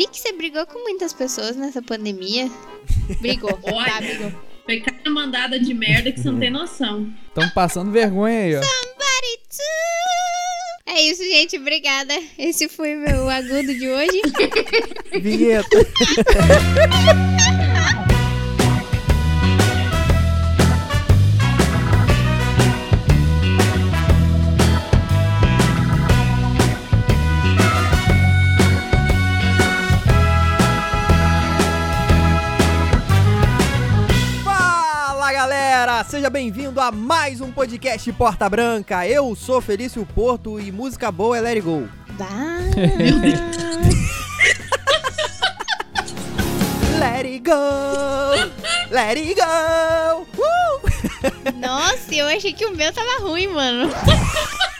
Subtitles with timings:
[0.00, 2.50] Vi que você brigou com muitas pessoas nessa pandemia.
[3.20, 3.92] Brigou, Olha.
[3.92, 4.32] tá, brigou.
[4.64, 7.12] Foi cada mandada de merda que você não tem noção.
[7.28, 8.62] Estão passando vergonha aí, ó.
[8.62, 11.58] Somebody to- É isso, gente.
[11.58, 12.14] Obrigada.
[12.38, 14.22] Esse foi meu agudo de hoje.
[15.20, 15.68] Vinheta.
[36.30, 39.04] bem-vindo a mais um podcast Porta Branca.
[39.04, 41.88] Eu sou Felício Porto e música boa é Let It Go.
[47.00, 48.34] Let it go,
[48.90, 50.26] let it go.
[50.38, 50.80] Uh!
[51.58, 53.90] Nossa, eu achei que o meu tava ruim, mano.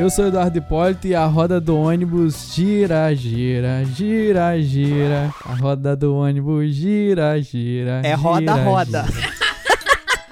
[0.00, 5.30] Eu sou Eduardo Hipólito e a roda do ônibus gira, gira, gira, gira.
[5.44, 8.00] A roda do ônibus gira, gira.
[8.02, 9.06] É roda, gira, roda.
[9.12, 9.32] gira.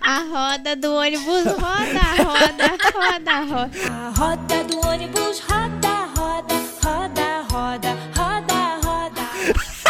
[0.01, 3.71] A roda do ônibus roda, roda, roda, roda.
[3.91, 9.23] A roda do ônibus roda, roda, roda, roda, roda, roda.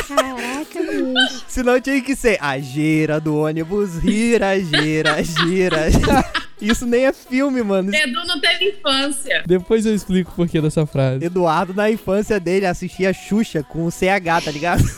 [0.08, 1.44] Caraca, bicho.
[1.46, 6.24] Senão tinha que ser a gira do ônibus, gira, gira, gira.
[6.60, 7.94] Isso nem é filme, mano.
[7.94, 9.42] Edu não teve infância.
[9.46, 11.24] Depois eu explico o porquê dessa frase.
[11.24, 14.82] Eduardo, na infância dele, assistia Xuxa com o CH, tá ligado?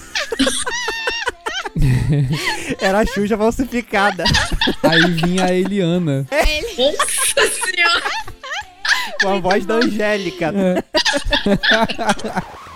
[2.80, 4.24] Era a Xuxa falsificada.
[4.82, 6.26] Aí vinha a Eliana.
[6.76, 8.10] Nossa senhora.
[9.22, 10.52] Com a voz da Angélica.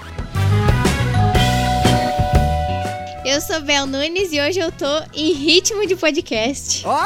[3.34, 6.86] Eu sou Bel Nunes e hoje eu tô em ritmo de podcast.
[6.86, 7.04] Olha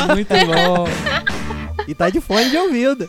[0.00, 0.08] aí!
[0.08, 0.88] Muito bom.
[1.86, 3.08] E tá de fone de ouvido.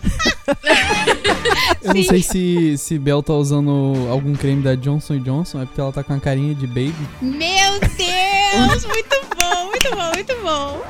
[1.82, 5.80] Eu não sei se, se Bel tá usando algum creme da Johnson Johnson, é porque
[5.80, 6.96] ela tá com a carinha de baby.
[7.22, 8.86] Meu Deus!
[8.86, 10.82] Muito bom, muito bom, muito bom.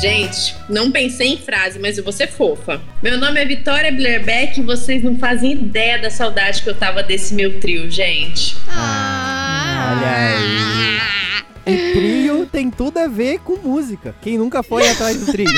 [0.00, 2.80] Gente, não pensei em frase, mas eu vou ser fofa.
[3.02, 7.02] Meu nome é Vitória Blerbeck e vocês não fazem ideia da saudade que eu tava
[7.02, 8.56] desse meu trio, gente.
[8.66, 11.80] Ah, olha aí.
[11.90, 14.14] O trio tem tudo a ver com música.
[14.22, 15.50] Quem nunca foi atrás do trio?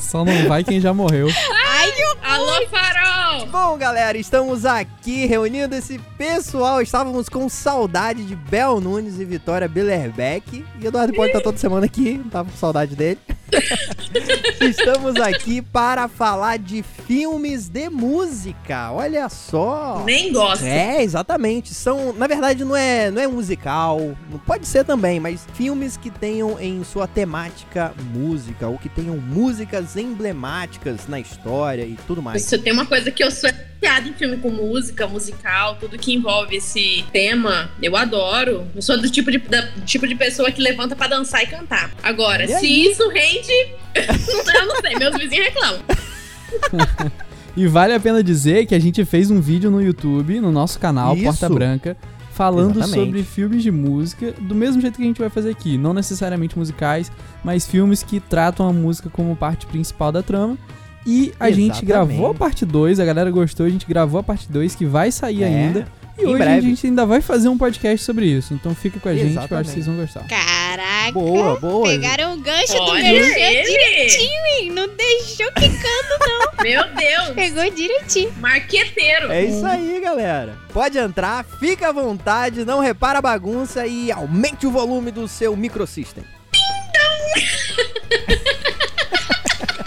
[0.00, 1.28] Só não vai quem já morreu.
[1.28, 3.35] Ai, Alô, Farol!
[3.44, 6.80] Bom, galera, estamos aqui reunindo esse pessoal.
[6.80, 10.64] Estávamos com saudade de Bel Nunes e Vitória Billerbeck.
[10.80, 13.18] E Eduardo pode estar toda semana aqui, não tava com saudade dele.
[14.60, 18.90] estamos aqui para falar de filmes de música.
[18.90, 20.02] Olha só.
[20.04, 20.64] Nem gosto.
[20.64, 21.72] É, exatamente.
[21.72, 26.58] São, na verdade, não é, não é musical, pode ser também, mas filmes que tenham
[26.60, 32.42] em sua temática música, ou que tenham músicas emblemáticas na história e tudo mais.
[32.42, 33.50] Se tem uma coisa que eu sou
[33.80, 38.66] viciada em filme com música, musical, tudo que envolve esse tema, eu adoro.
[38.74, 41.90] Eu sou do tipo de, da- tipo de pessoa que levanta pra dançar e cantar.
[42.02, 42.86] Agora, Olha se aí.
[42.90, 43.52] isso rende,
[43.94, 45.80] eu não sei, meus vizinhos reclamam.
[47.56, 50.78] E vale a pena dizer que a gente fez um vídeo no YouTube, no nosso
[50.78, 51.24] canal Isso.
[51.24, 51.96] Porta Branca,
[52.30, 53.06] falando Exatamente.
[53.06, 55.78] sobre filmes de música, do mesmo jeito que a gente vai fazer aqui.
[55.78, 57.10] Não necessariamente musicais,
[57.42, 60.58] mas filmes que tratam a música como parte principal da trama.
[61.06, 61.86] E a gente Exatamente.
[61.86, 65.12] gravou a parte 2, a galera gostou, a gente gravou a parte 2 que vai
[65.12, 65.86] sair É, ainda.
[66.18, 66.56] E em hoje breve.
[66.56, 68.52] a gente ainda vai fazer um podcast sobre isso.
[68.54, 69.66] Então fica com a gente, que eu acho Exatamente.
[69.68, 70.26] que vocês vão gostar.
[70.26, 71.12] Caraca.
[71.12, 71.88] Boa, boa.
[71.88, 73.62] Pegaram o gancho do Olha merchan ele!
[73.70, 74.70] direitinho, hein?
[74.72, 77.28] Não deixou quicando, Meu Deus!
[77.34, 78.32] pegou direitinho.
[78.40, 79.30] Marqueteiro!
[79.30, 80.56] É isso aí, galera.
[80.72, 85.54] Pode entrar, fica à vontade, não repara a bagunça e aumente o volume do seu
[85.54, 86.24] microsystem.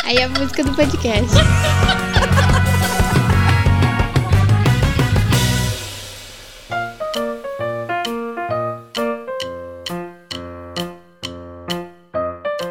[0.09, 1.29] Aí a música do podcast.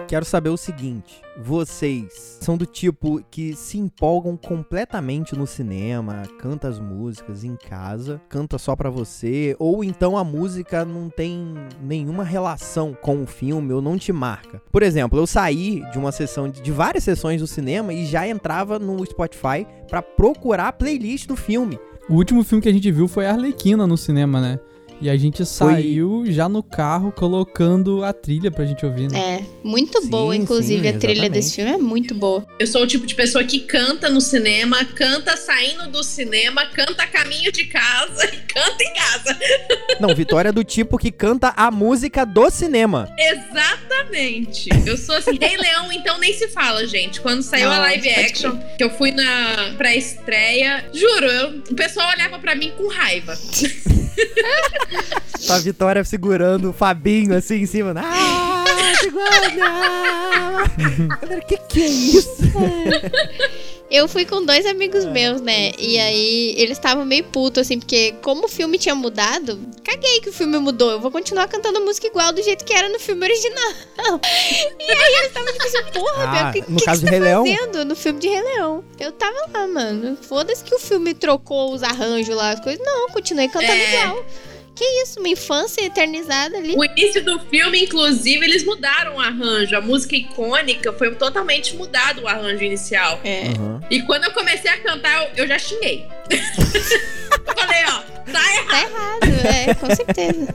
[0.08, 6.66] Quero saber o seguinte: vocês são do tipo que se empolgam completamente no cinema, canta
[6.66, 12.24] as músicas em casa, canta só pra você, ou então a música não tem nenhuma
[12.24, 14.62] relação com o filme ou não te marca?
[14.72, 18.78] Por exemplo, eu saí de uma sessão de, várias sessões do cinema e já entrava
[18.78, 21.78] no Spotify pra procurar a playlist do filme.
[22.08, 24.58] O último filme que a gente viu foi Arlequina no cinema, né?
[25.00, 29.18] E a gente saiu já no carro colocando a trilha pra gente ouvir, né?
[29.18, 32.44] É, muito Sim, boa, inclusive, sim, a trilha desse filme é muito boa.
[32.58, 37.04] Eu sou o tipo de pessoa que canta no cinema, canta saindo do cinema, canta
[37.04, 39.38] a caminho de casa e canta em casa.
[40.00, 43.08] Não, Vitória é do tipo que canta a música do cinema.
[43.16, 44.68] Exatamente.
[44.84, 45.38] Eu sou assim.
[45.40, 47.20] Rei Leão, então nem se fala, gente.
[47.20, 52.38] Quando saiu a live action, que eu fui na pré-estreia, juro, eu- o pessoal olhava
[52.40, 53.38] pra mim com raiva.
[55.46, 57.94] Tá a Vitória segurando o Fabinho assim em cima.
[57.96, 58.47] Ah,
[59.00, 60.68] segura!
[61.20, 62.38] Galera, que que é isso?
[63.90, 65.72] Eu fui com dois amigos meus, né?
[65.78, 70.28] E aí eles estavam meio putos, assim, porque como o filme tinha mudado, caguei que
[70.28, 70.90] o filme mudou.
[70.90, 73.72] Eu vou continuar cantando a música igual do jeito que era no filme original.
[74.78, 77.08] E aí eles estavam tipo assim, porra, Ah, meu, o que, no que, caso que
[77.08, 77.46] você tá Leão?
[77.46, 78.84] fazendo no filme de Rei Leão?
[79.00, 80.18] Eu tava lá, mano.
[80.20, 82.84] Foda-se que o filme trocou os arranjos lá, as coisas.
[82.84, 84.00] Não, continuei cantando É.
[84.02, 84.26] igual.
[84.78, 86.72] Que isso, uma infância eternizada ali.
[86.76, 89.76] O início do filme, inclusive, eles mudaram o arranjo.
[89.76, 93.20] A música icônica foi totalmente mudado o arranjo inicial.
[93.24, 93.48] É.
[93.58, 93.80] Uhum.
[93.90, 96.06] E quando eu comecei a cantar, eu, eu já xinguei.
[96.30, 98.68] eu falei, ó, tá errado.
[98.68, 100.54] Tá errado, é, com certeza.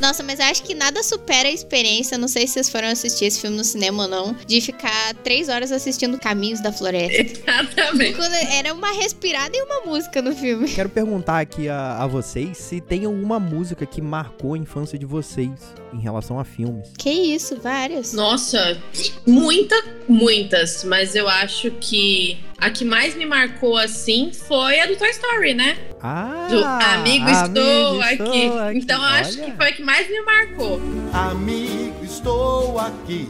[0.00, 3.26] Nossa, mas eu acho que nada supera a experiência, não sei se vocês foram assistir
[3.26, 7.22] esse filme no cinema ou não, de ficar três horas assistindo Caminhos da Floresta.
[7.22, 8.18] Exatamente.
[8.52, 10.68] Era uma respirada e uma música no filme.
[10.68, 15.06] Quero perguntar aqui a, a vocês se tem alguma música que marcou a infância de
[15.06, 15.50] vocês
[15.92, 16.88] em relação a filmes.
[16.96, 18.12] Que isso, várias.
[18.12, 18.80] Nossa,
[19.26, 19.76] muita,
[20.08, 20.84] muitas.
[20.84, 25.54] Mas eu acho que a que mais me marcou assim foi a do Toy Story,
[25.54, 25.76] né?
[26.02, 28.46] Ah, Do Amigo, estou, aqui.
[28.58, 28.78] aqui.
[28.78, 29.50] Então eu acho Olha.
[29.50, 30.80] que foi a que mais me marcou.
[31.12, 33.28] Amigo, estou aqui.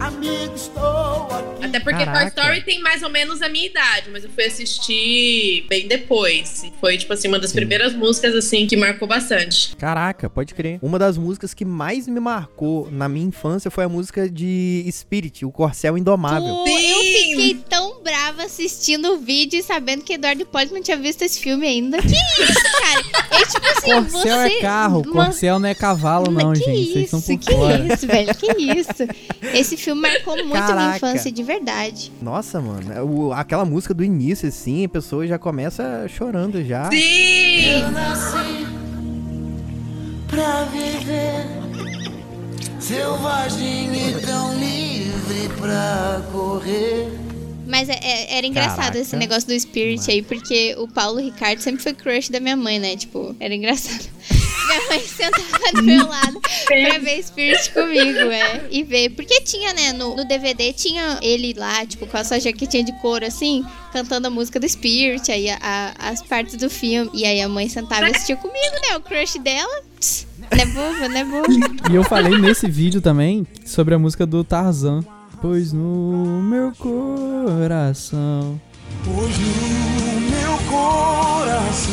[0.00, 1.64] Amigo, estou aqui.
[1.64, 2.30] Até porque Caraca.
[2.30, 6.64] Toy Story tem mais ou menos a minha idade, mas eu fui assistir bem depois.
[6.80, 7.56] Foi, tipo assim, uma das Sim.
[7.56, 9.76] primeiras músicas, assim, que marcou bastante.
[9.76, 10.78] Caraca, pode crer.
[10.82, 15.44] Uma das músicas que mais me marcou na minha infância foi a música de Spirit,
[15.44, 16.64] o Corcel Indomável.
[16.66, 16.90] Sim.
[16.90, 21.22] eu fiquei tão brava assistindo o vídeo e sabendo que Eduardo Hipólito não tinha visto
[21.22, 21.98] esse filme ainda.
[22.00, 23.00] Que isso, cara?
[23.32, 24.56] É tipo assim, Corcel você...
[24.56, 26.70] é carro, uma- Corcel não é cavalo, não, que gente.
[26.70, 27.94] Vocês isso, estão por que fora.
[27.94, 28.90] isso, velho, que isso.
[29.54, 30.96] Esse filme marcou muito a minha Caraca.
[30.96, 32.12] infância, de verdade.
[32.22, 36.90] Nossa, mano, é o- aquela música do início, assim, a pessoa já começa chorando já.
[36.90, 37.82] Sim!
[37.92, 38.66] nasci
[40.28, 41.46] pra viver
[42.78, 47.08] selvagem e tão livre pra correr.
[47.66, 48.98] Mas é- é- era engraçado Caraca.
[48.98, 52.78] esse negócio do Spirit aí, porque o Paulo Ricardo sempre foi crush da minha mãe,
[52.80, 52.96] né?
[52.96, 54.08] Tipo, era engraçado.
[54.66, 58.66] Minha mãe sentava do meu lado pra ver Spirit comigo, é.
[58.70, 59.10] E ver.
[59.10, 59.92] Porque tinha, né?
[59.92, 64.26] No, no DVD tinha ele lá, tipo, com a sua jaquetinha de couro assim, cantando
[64.26, 67.10] a música do Spirit, aí a- a- as partes do filme.
[67.14, 68.96] E aí a mãe sentava e assistia comigo, né?
[68.96, 69.82] O crush dela.
[70.50, 71.46] Não é boba, não é boba.
[71.90, 75.04] E eu falei nesse vídeo também sobre a música do Tarzan.
[75.40, 78.60] Pois no meu coração.
[79.04, 81.90] Pois no meu coração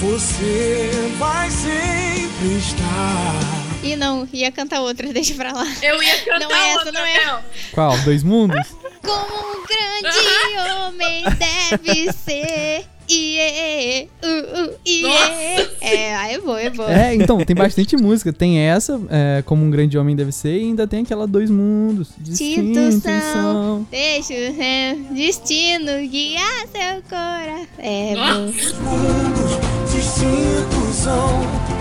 [0.00, 3.66] você vai sempre estar.
[3.82, 5.66] E não, ia cantar outra, deixa pra lá.
[5.82, 7.42] Eu ia cantar Não é essa, outra, não é.
[7.72, 7.98] Qual?
[8.00, 8.66] Dois mundos?
[9.02, 10.18] Como um grande
[10.80, 12.86] homem deve ser.
[13.08, 15.68] Iê, uh, uh, iê.
[15.80, 16.92] É, aí é boa, é boa.
[16.92, 18.32] É, então, tem bastante música.
[18.32, 22.10] Tem essa, é, como um grande homem deve ser, e ainda tem aquela Dois Mundos.
[22.18, 23.86] Distintos Distintos são.
[23.90, 27.66] Deixa o é, destino guiar seu coração.
[27.78, 28.74] É, Nossa.
[28.74, 28.96] boa.
[28.96, 31.76] Mundos distintos são.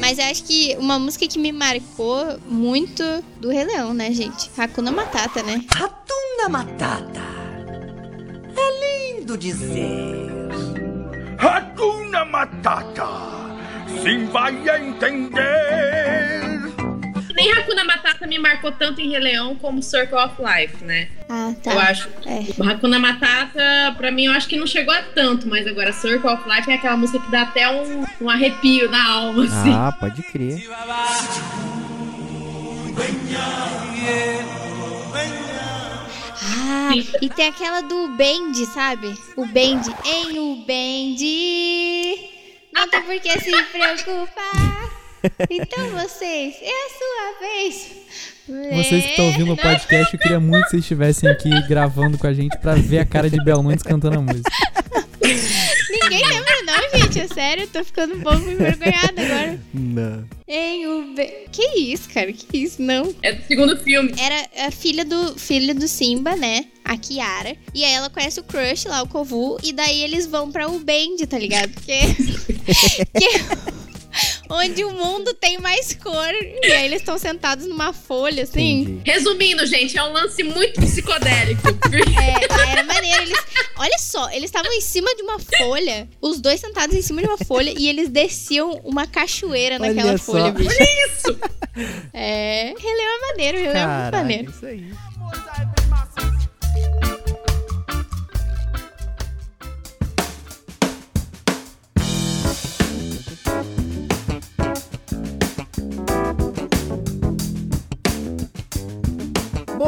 [0.00, 3.02] Mas eu acho que uma música que me marcou muito
[3.40, 4.50] do Rei Leão, né, gente?
[4.56, 5.64] Hakuna Matata, né?
[5.72, 7.20] Ratunda Matata.
[8.56, 10.39] É lindo dizer.
[11.38, 13.08] Hakuna Matata.
[14.02, 16.50] Sim, vai entender.
[17.34, 21.08] Nem Hakuna Matata me marcou tanto em Rei Leão como Circle of Life, né?
[21.28, 21.72] Ah, tá.
[21.72, 22.08] Eu acho.
[22.26, 22.44] É.
[22.62, 26.30] O Hakuna Matata, pra mim, eu acho que não chegou a tanto, mas agora Circle
[26.30, 29.72] of Life é aquela música que dá até um, um arrepio na alma, assim.
[29.72, 30.68] Ah, pode crer.
[36.72, 39.12] Ah, e tem aquela do Bend, sabe?
[39.36, 39.88] O Bend.
[40.04, 41.20] Em o Bend.
[42.72, 44.90] Não tem por que se preocupar.
[45.50, 47.90] Então vocês, é a sua vez.
[48.72, 52.26] Vocês que estão ouvindo o podcast, eu queria muito que vocês estivessem aqui gravando com
[52.26, 54.50] a gente pra ver a cara de Bel Nunes cantando a música.
[55.22, 56.59] Ninguém lembra
[57.12, 57.20] gente.
[57.20, 59.60] É sério, eu tô ficando um pouco envergonhada agora.
[59.74, 60.24] Não.
[60.46, 61.32] Em o Bend.
[61.52, 62.32] Que isso, cara?
[62.32, 62.80] Que isso?
[62.82, 63.14] Não.
[63.22, 64.12] É do segundo filme.
[64.18, 66.66] Era a filha do, filha do Simba, né?
[66.84, 67.56] a Kiara.
[67.72, 69.58] E aí ela conhece o crush lá, o Kovu.
[69.62, 71.70] E daí eles vão pra Ubend, tá ligado?
[71.70, 72.00] Porque.
[73.16, 73.79] que-
[74.50, 76.32] Onde o mundo tem mais cor.
[76.62, 78.80] E aí eles estão sentados numa folha, assim.
[78.80, 79.00] Entendi.
[79.04, 81.62] Resumindo, gente, é um lance muito psicodélico.
[82.20, 83.22] É, era maneiro.
[83.22, 83.38] Eles,
[83.76, 87.26] olha só, eles estavam em cima de uma folha, os dois sentados em cima de
[87.28, 90.32] uma folha, e eles desciam uma cachoeira Olha naquela só.
[90.32, 90.70] folha, bicho.
[92.12, 94.50] É, Rei Leão é maneiro, Rei Leão é muito maneiro.
[94.50, 94.84] isso aí.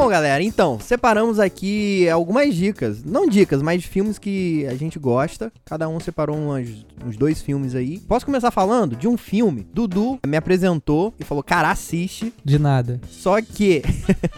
[0.03, 3.01] Bom, galera, então, separamos aqui algumas dicas.
[3.05, 5.49] Não dicas, mas filmes que a gente gosta.
[5.63, 7.99] Cada um separou umas- uns dois filmes aí.
[7.99, 9.65] Posso começar falando de um filme?
[9.73, 12.33] Dudu me apresentou e falou: Cara, assiste.
[12.43, 12.99] De nada.
[13.09, 13.81] Só que.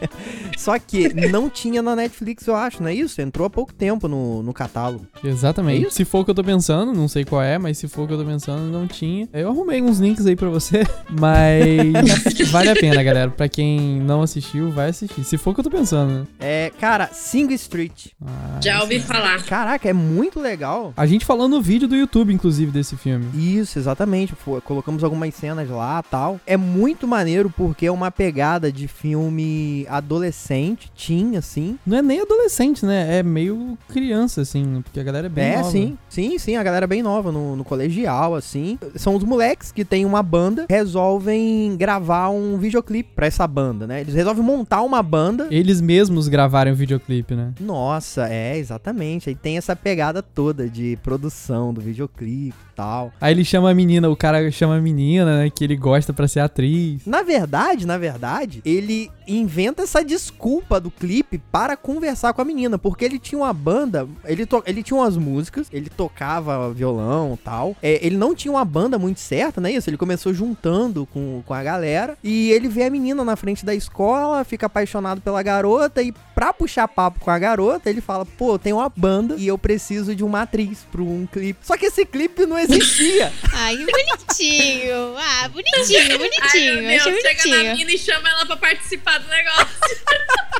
[0.56, 3.20] Só que não tinha na Netflix, eu acho, não é isso?
[3.20, 5.08] Entrou há pouco tempo no, no catálogo.
[5.24, 5.88] Exatamente.
[5.88, 8.04] É se for o que eu tô pensando, não sei qual é, mas se for
[8.04, 9.28] o que eu tô pensando, não tinha.
[9.34, 10.84] Eu arrumei uns links aí pra você,
[11.20, 13.32] mas vale a pena, galera.
[13.32, 15.24] Pra quem não assistiu, vai assistir.
[15.24, 16.28] Se for que eu tô pensando, né?
[16.40, 18.08] É, cara, Sing Street.
[18.26, 19.44] Ah, Já ouvi falar.
[19.44, 20.94] Caraca, é muito legal.
[20.98, 23.26] A gente falou no vídeo do YouTube, inclusive, desse filme.
[23.34, 24.36] Isso, exatamente.
[24.36, 26.40] Fo- colocamos algumas cenas lá tal.
[26.46, 31.78] É muito maneiro porque é uma pegada de filme adolescente, teen, assim.
[31.86, 33.20] Não é nem adolescente, né?
[33.20, 35.72] É meio criança, assim, porque a galera é bem é, nova.
[35.72, 35.98] sim.
[36.10, 38.78] Sim, sim, a galera é bem nova no, no colegial, assim.
[38.96, 44.02] São os moleques que têm uma banda, resolvem gravar um videoclipe pra essa banda, né?
[44.02, 45.45] Eles resolvem montar uma banda.
[45.50, 47.54] Eles mesmos gravaram o videoclipe, né?
[47.60, 49.30] Nossa, é, exatamente.
[49.30, 53.12] Aí tem essa pegada toda de produção do videoclipe tal.
[53.22, 55.50] Aí ele chama a menina, o cara chama a menina, né?
[55.50, 57.02] Que ele gosta pra ser atriz.
[57.06, 62.78] Na verdade, na verdade, ele inventa essa desculpa do clipe para conversar com a menina,
[62.78, 67.38] porque ele tinha uma banda, ele, to- ele tinha umas músicas, ele tocava violão e
[67.44, 67.76] tal.
[67.82, 69.72] É, ele não tinha uma banda muito certa, né?
[69.72, 73.66] Isso, ele começou juntando com, com a galera e ele vê a menina na frente
[73.66, 78.26] da escola, fica apaixonado pela garota e pra puxar papo com a garota, ele fala:
[78.26, 81.60] "Pô, tenho uma banda e eu preciso de uma atriz para um clipe".
[81.66, 83.32] Só que esse clipe não existia.
[83.54, 85.16] Ai, bonitinho.
[85.18, 86.88] Ah, bonitinho, bonitinho.
[86.88, 87.64] Ai, achei chega bonitinho.
[87.64, 89.68] na mina e chama ela pra participar do negócio.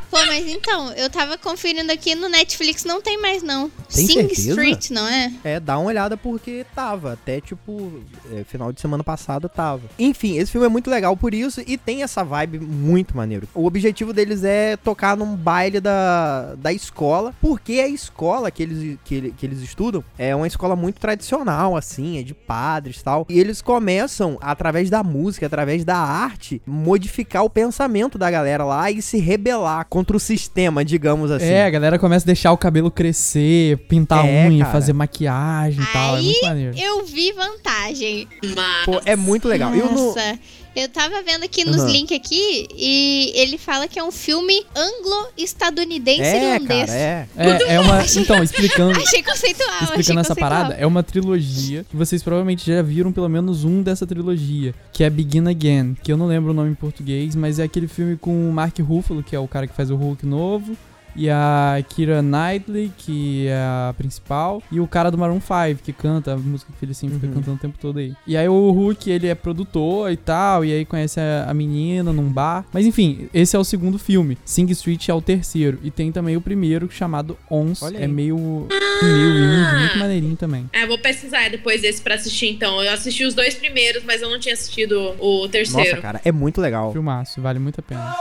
[0.10, 3.70] Pô, mas então, eu tava conferindo aqui no Netflix, não tem mais não.
[3.94, 4.50] Tem Sing certeza?
[4.50, 5.34] Street, não é?
[5.44, 7.14] É, dá uma olhada porque tava.
[7.14, 9.82] Até, tipo, é, final de semana passada tava.
[10.00, 13.48] Enfim, esse filme é muito legal por isso e tem essa vibe muito maneiro.
[13.54, 18.98] O objetivo deles é tocar num baile da, da escola, porque a escola que eles,
[19.04, 23.26] que, que eles estudam é uma escola muito tradicional, assim, é de padres e tal.
[23.30, 28.90] E eles começam, através da música, através da arte, modificar o pensamento da galera lá
[28.92, 31.46] e se rebelar contra o sistema, digamos assim.
[31.46, 34.72] É, a galera começa a deixar o cabelo crescer, pintar É, unha, cara.
[34.72, 36.16] fazer maquiagem e tal.
[36.16, 36.78] É Aí muito maneiro.
[36.78, 38.28] eu vi vantagem.
[38.56, 38.86] Mas...
[38.86, 39.74] Pô, é muito legal.
[39.74, 40.40] Eu não, Nossa,
[40.76, 41.92] eu tava vendo aqui nos Aham.
[41.92, 46.86] links aqui e ele fala que é um filme anglo-estadunidense é, irlandês.
[46.90, 47.28] cara, é.
[47.38, 48.04] É, é uma.
[48.16, 49.00] Então, explicando.
[49.00, 50.50] Achei conceitual, achei Explicando essa conceitual.
[50.50, 55.04] parada, é uma trilogia que vocês provavelmente já viram pelo menos um dessa trilogia, que
[55.04, 58.18] é Begin Again, que eu não lembro o nome em português, mas é aquele filme
[58.18, 60.76] com o Mark Ruffalo, que é o cara que faz o Hulk novo,
[61.16, 65.94] e a Kira Knightley, que é a principal, e o cara do Maroon 5, que
[65.94, 67.34] canta a música que ele sempre fica Uhum.
[67.36, 68.14] cantando o tempo todo aí.
[68.28, 72.12] E aí o Hulk, ele é produtor e tal, e aí conhece a, a menina
[72.14, 72.66] num bar.
[72.74, 74.38] Mas enfim, esse é o segundo filme.
[74.46, 75.80] Sing Street é o terceiro.
[75.84, 77.82] E tem também o primeiro, chamado Ons.
[77.94, 78.68] É meio,
[79.02, 80.70] meio indie, muito maneirinho também.
[80.74, 82.82] É, vou pesquisar depois desse pra assistir, então.
[82.84, 85.90] Eu assisti os dois primeiros, mas eu não tinha assistido o terceiro.
[85.90, 86.92] Nossa, cara, é muito legal.
[86.92, 88.16] Filmaço, vale muito a pena.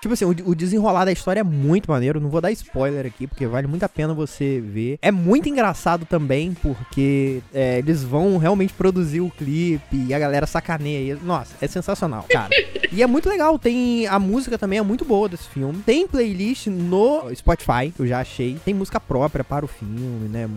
[0.00, 2.20] Tipo assim, o, o desenrolar da história é muito maneiro.
[2.20, 4.98] Não vou dar spoiler aqui, porque vale muito a pena você ver.
[5.02, 10.46] É muito engraçado também, porque é, eles vão realmente produzir o clipe e a galera
[10.46, 11.18] sacaneia.
[11.22, 12.50] Nossa, é sensacional, cara.
[12.92, 13.58] e é muito legal.
[13.58, 14.06] Tem.
[14.06, 15.82] A música também é muito boa desse filme.
[15.84, 18.56] Tem playlist no Spotify, que eu já achei.
[18.64, 20.48] Tem música própria para o filme, né?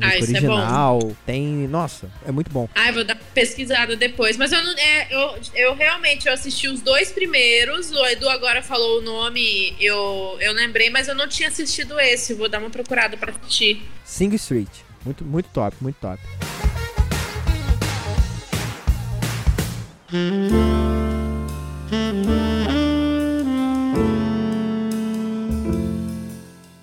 [0.00, 1.12] é, Ah, é original.
[1.24, 1.68] Tem.
[1.68, 2.68] Nossa, é muito bom.
[2.74, 4.36] Ai, vou dar pesquisada depois.
[4.36, 4.72] Mas eu não.
[4.76, 7.92] É, eu, eu realmente eu assisti os dois primeiros.
[7.92, 12.34] O Edu agora falou o nome, eu, eu lembrei, mas eu não tinha assistido esse.
[12.34, 13.82] Vou dar uma procurada pra assistir.
[14.04, 14.68] Sing Street.
[15.04, 16.20] Muito, muito top, muito top.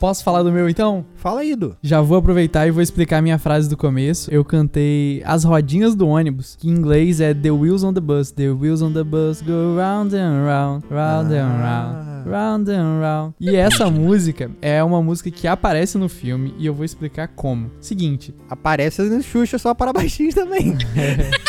[0.05, 1.03] Posso falar do meu então?
[1.15, 1.75] Fala aí, Du.
[1.81, 4.31] Já vou aproveitar e vou explicar a minha frase do começo.
[4.31, 8.29] Eu cantei As Rodinhas do Ônibus, que em inglês é The Wheels on the Bus.
[8.29, 11.95] The wheels on the bus go round and round, round and round.
[11.97, 12.23] Ah.
[12.23, 13.33] Round and round.
[13.39, 17.71] E essa música é uma música que aparece no filme e eu vou explicar como.
[17.81, 20.77] Seguinte, Aparece no Xuxa só para baixinhos também.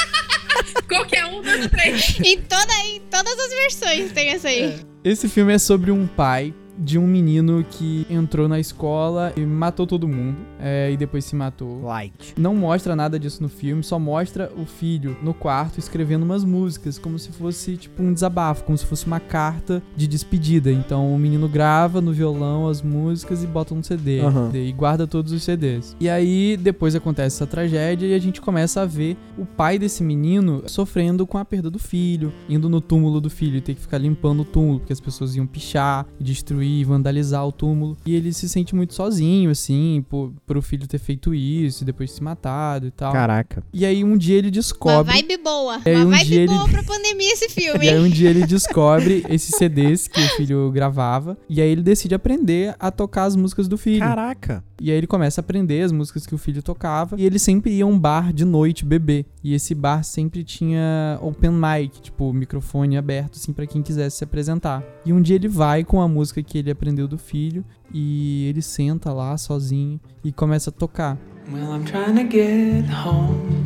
[0.89, 2.19] Qualquer um dos três.
[2.25, 4.77] Em, toda, em todas as versões tem essa aí.
[5.05, 9.87] esse filme é sobre um pai de um menino que entrou na escola e matou
[9.87, 11.83] todo mundo é, e depois se matou.
[11.83, 12.35] Light.
[12.37, 16.99] Não mostra nada disso no filme, só mostra o filho no quarto escrevendo umas músicas,
[16.99, 20.71] como se fosse tipo um desabafo, como se fosse uma carta de despedida.
[20.71, 24.51] Então o menino grava no violão as músicas e bota no CD Aham.
[24.55, 25.97] e guarda todos os CDs.
[26.01, 30.03] E aí depois acontece essa tragédia e a gente começa a ver o pai desse
[30.03, 33.81] menino sofrendo com a perda do filho, indo no túmulo do filho e ter que
[33.81, 37.97] ficar limpando o túmulo, porque as pessoas iam pichar, destruir, vandalizar o túmulo.
[38.07, 41.87] E ele se sente muito sozinho, assim, por, por o filho ter feito isso e
[41.87, 43.13] depois se matado e tal.
[43.13, 43.63] Caraca.
[43.73, 45.13] E aí um dia ele Uma descobre.
[45.13, 45.81] vibe boa.
[45.87, 48.45] Uma um vibe dia ele- boa pra pandemia esse filme, E aí um dia ele
[48.47, 51.37] descobre esses CDs que o filho gravava.
[51.49, 54.01] E aí ele decide aprender a tocar as músicas do filho.
[54.01, 54.65] Caraca.
[54.81, 57.17] E aí ele começa a aprender as músicas que o filho tocava.
[57.19, 59.25] E ele sempre ia a um bar de noite beber.
[59.43, 64.25] E esse bar sempre tinha open mic, tipo, microfone aberto, assim, pra quem quisesse se
[64.25, 64.83] apresentar.
[65.05, 67.65] E um dia ele vai com a música que ele aprendeu do filho.
[67.93, 71.19] E ele senta lá sozinho e começa a tocar.
[71.53, 73.63] Well, I'm trying to get home,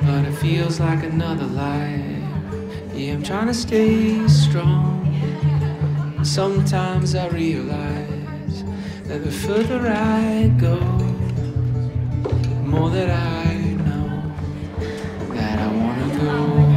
[0.00, 2.18] but it feels like another life.
[2.94, 4.98] Yeah, I'm trying to stay strong.
[6.24, 8.64] Sometimes I realize
[9.06, 10.78] that the further I go,
[12.22, 14.32] the more that I know
[15.34, 16.67] that I wanna go.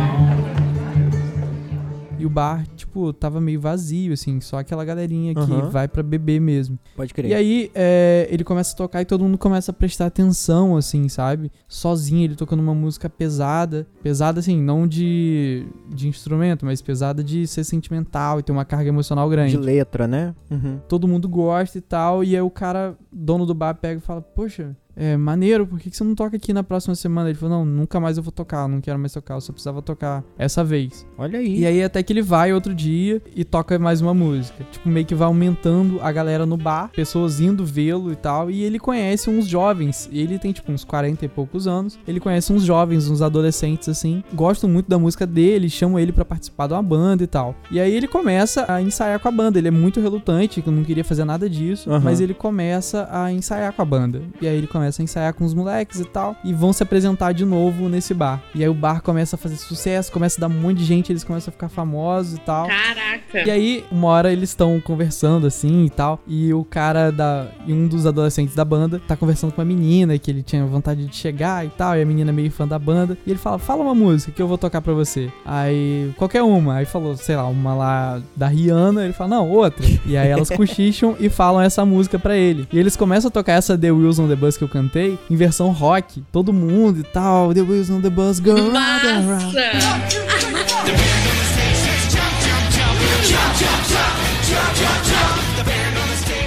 [2.21, 5.69] E o bar, tipo, tava meio vazio, assim, só aquela galerinha que Aham.
[5.69, 6.77] vai pra beber mesmo.
[6.95, 7.31] Pode crer.
[7.31, 11.09] E aí, é, ele começa a tocar e todo mundo começa a prestar atenção, assim,
[11.09, 11.51] sabe?
[11.67, 13.87] Sozinho, ele tocando uma música pesada.
[14.03, 18.89] Pesada, assim, não de, de instrumento, mas pesada de ser sentimental e ter uma carga
[18.89, 19.51] emocional grande.
[19.51, 20.35] De letra, né?
[20.49, 20.79] Uhum.
[20.87, 22.23] Todo mundo gosta e tal.
[22.23, 25.89] E aí o cara, dono do bar, pega e fala: Poxa, é maneiro, por que,
[25.89, 27.29] que você não toca aqui na próxima semana?
[27.29, 29.81] Ele falou: Não, nunca mais eu vou tocar, não quero mais tocar, eu só precisava
[29.81, 31.05] tocar essa vez.
[31.17, 31.59] Olha aí.
[31.59, 34.65] E aí até que ele vai outro dia e toca mais uma música.
[34.71, 38.51] Tipo, meio que vai aumentando a galera no bar, pessoas indo vê-lo e tal.
[38.51, 40.09] E ele conhece uns jovens.
[40.11, 41.97] Ele tem, tipo, uns 40 e poucos anos.
[42.07, 44.23] Ele conhece uns jovens, uns adolescentes, assim.
[44.33, 47.55] Gostam muito da música dele, chamam ele pra participar de uma banda e tal.
[47.69, 49.57] E aí ele começa a ensaiar com a banda.
[49.57, 51.89] Ele é muito relutante, que não queria fazer nada disso.
[51.89, 52.01] Aham.
[52.03, 54.21] Mas ele começa a ensaiar com a banda.
[54.41, 56.35] E aí ele começa a ensaiar com os moleques e tal.
[56.43, 58.41] E vão se apresentar de novo nesse bar.
[58.55, 61.11] E aí o bar começa a fazer sucesso, começa a dar um monte de gente,
[61.11, 62.67] eles começam a ficar famosos e tal.
[62.67, 63.43] Caraca.
[63.45, 66.19] E aí, uma hora eles estão conversando assim e tal.
[66.27, 67.47] E o cara da.
[67.65, 71.05] E um dos adolescentes da banda tá conversando com a menina que ele tinha vontade
[71.05, 71.95] de chegar e tal.
[71.95, 73.17] E a menina é meio fã da banda.
[73.25, 75.31] E ele fala: Fala uma música que eu vou tocar pra você.
[75.45, 76.75] Aí, qualquer uma.
[76.75, 79.03] Aí falou, sei lá, uma lá da Rihanna.
[79.03, 79.85] Ele fala: Não, outra.
[80.05, 82.67] E aí elas cochicham e falam essa música pra ele.
[82.71, 85.35] E eles começam a tocar essa The Wheels on the Bus que eu cantei em
[85.35, 86.23] versão rock.
[86.31, 87.53] Todo mundo e tal.
[87.53, 89.55] The Wheels on the Bus go round and round.
[89.55, 90.41] Massa!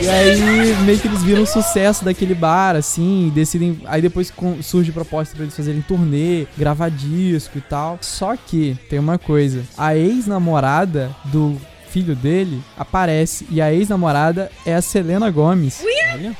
[0.00, 3.80] E aí, meio que eles viram o sucesso daquele bar, assim, e decidem.
[3.86, 4.30] Aí depois
[4.62, 7.96] surge proposta pra eles fazerem turnê, gravar disco e tal.
[8.02, 11.56] Só que tem uma coisa: a ex-namorada do
[11.88, 15.82] filho dele aparece, e a ex-namorada é a Selena Gomes.
[16.12, 16.36] Olha.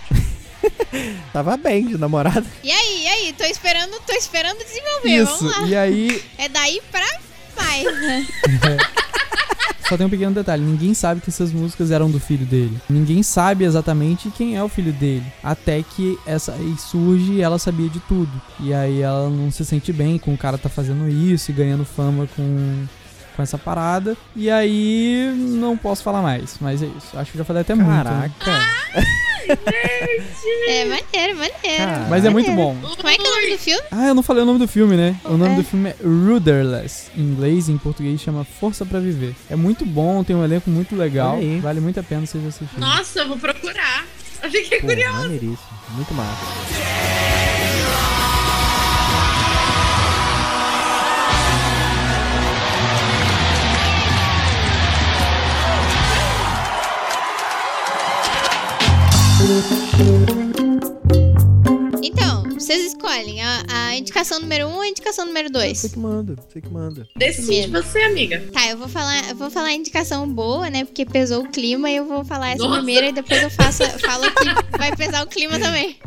[1.32, 2.44] Tava bem de namorada.
[2.62, 3.32] E aí, e aí?
[3.36, 5.08] Tô esperando, tô esperando desenvolver.
[5.22, 5.66] Isso, Vamos lá.
[5.68, 7.06] e aí É daí pra
[7.56, 7.84] mais.
[9.88, 12.78] Só tem um pequeno detalhe: ninguém sabe que essas músicas eram do filho dele.
[12.88, 15.26] Ninguém sabe exatamente quem é o filho dele.
[15.42, 18.32] Até que essa aí surge e ela sabia de tudo.
[18.60, 21.84] E aí ela não se sente bem com o cara tá fazendo isso e ganhando
[21.84, 22.86] fama com,
[23.36, 24.16] com essa parada.
[24.36, 26.56] E aí não posso falar mais.
[26.60, 27.16] Mas é isso.
[27.18, 27.88] Acho que já falei até muito.
[27.90, 28.30] né?
[28.38, 28.64] Caraca.
[30.66, 31.54] É maneiro, maneiro.
[31.76, 32.06] Cara.
[32.08, 32.78] Mas é muito Maneiro.
[32.80, 32.96] bom.
[32.96, 33.82] Como é que é o nome do filme?
[33.90, 35.16] Ah, eu não falei o nome do filme, né?
[35.24, 35.56] O nome É.
[35.56, 37.10] do filme é Rudderless.
[37.16, 39.34] Em inglês e em português chama Força pra Viver.
[39.50, 41.38] É muito bom, tem um elenco muito legal.
[41.60, 42.80] Vale muito a pena vocês assistirem.
[42.80, 44.04] Nossa, eu vou procurar.
[44.42, 45.18] Eu fiquei Pô, curiosa.
[45.18, 45.58] maneiríssimo.
[45.90, 47.23] Muito massa.
[62.02, 65.92] Então, vocês escolhem a, a indicação número 1 um ou a indicação número Você 2?
[65.92, 67.08] que manda, você que manda.
[67.16, 68.42] Decide você, amiga.
[68.52, 70.84] Tá, eu vou falar, eu vou falar a indicação boa, né?
[70.84, 72.76] Porque pesou o clima e eu vou falar essa Nossa.
[72.76, 75.98] primeira e depois eu faço, falo que vai pesar o clima também.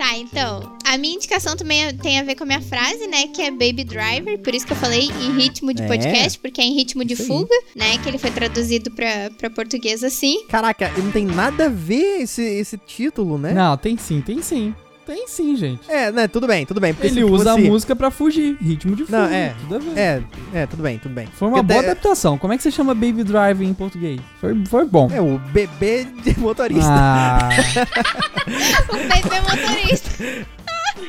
[0.00, 3.26] Tá, então, a minha indicação também é- tem a ver com a minha frase, né?
[3.26, 5.86] Que é Baby Driver, por isso que eu falei em ritmo de É.
[5.86, 7.28] podcast, porque é em ritmo de Isso aí.
[7.28, 7.98] fuga, né?
[7.98, 10.46] Que ele foi traduzido pra, pra português assim.
[10.48, 13.52] Caraca, não tem nada a ver esse, esse título, né?
[13.52, 14.74] Não, tem sim, tem sim.
[15.10, 15.90] Tem sim, gente.
[15.90, 16.28] É, né?
[16.28, 16.94] Tudo bem, tudo bem.
[16.94, 17.66] Porque Ele se usa fosse...
[17.66, 18.56] a música pra fugir.
[18.60, 19.18] Ritmo de fuga.
[19.18, 19.56] Não, é.
[19.60, 19.98] Tudo a ver.
[19.98, 20.22] É,
[20.54, 21.26] é, tudo bem, tudo bem.
[21.34, 22.38] Foi uma Porque boa até- adaptação.
[22.38, 24.20] Como é que você chama Baby Drive em português?
[24.40, 25.10] Foi, foi bom.
[25.12, 26.88] É, o bebê de motorista.
[26.88, 27.48] Ah,
[28.88, 30.10] O bebê motorista.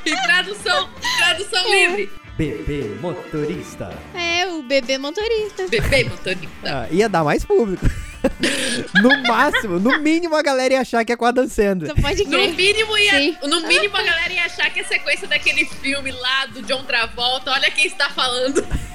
[0.03, 2.09] E tradução, tradução livre.
[2.35, 3.93] Bebê motorista.
[4.15, 5.67] É, o bebê motorista.
[5.69, 6.47] Bebê motorista.
[6.65, 7.85] Ah, ia dar mais público.
[9.01, 11.93] no máximo, no mínimo a galera ia achar que é com a Dan Sandler.
[11.95, 13.37] Você pode No mínimo, ia, Sim.
[13.43, 17.51] no mínimo a galera ia achar que a sequência daquele filme lá do John Travolta,
[17.51, 18.65] olha quem está falando.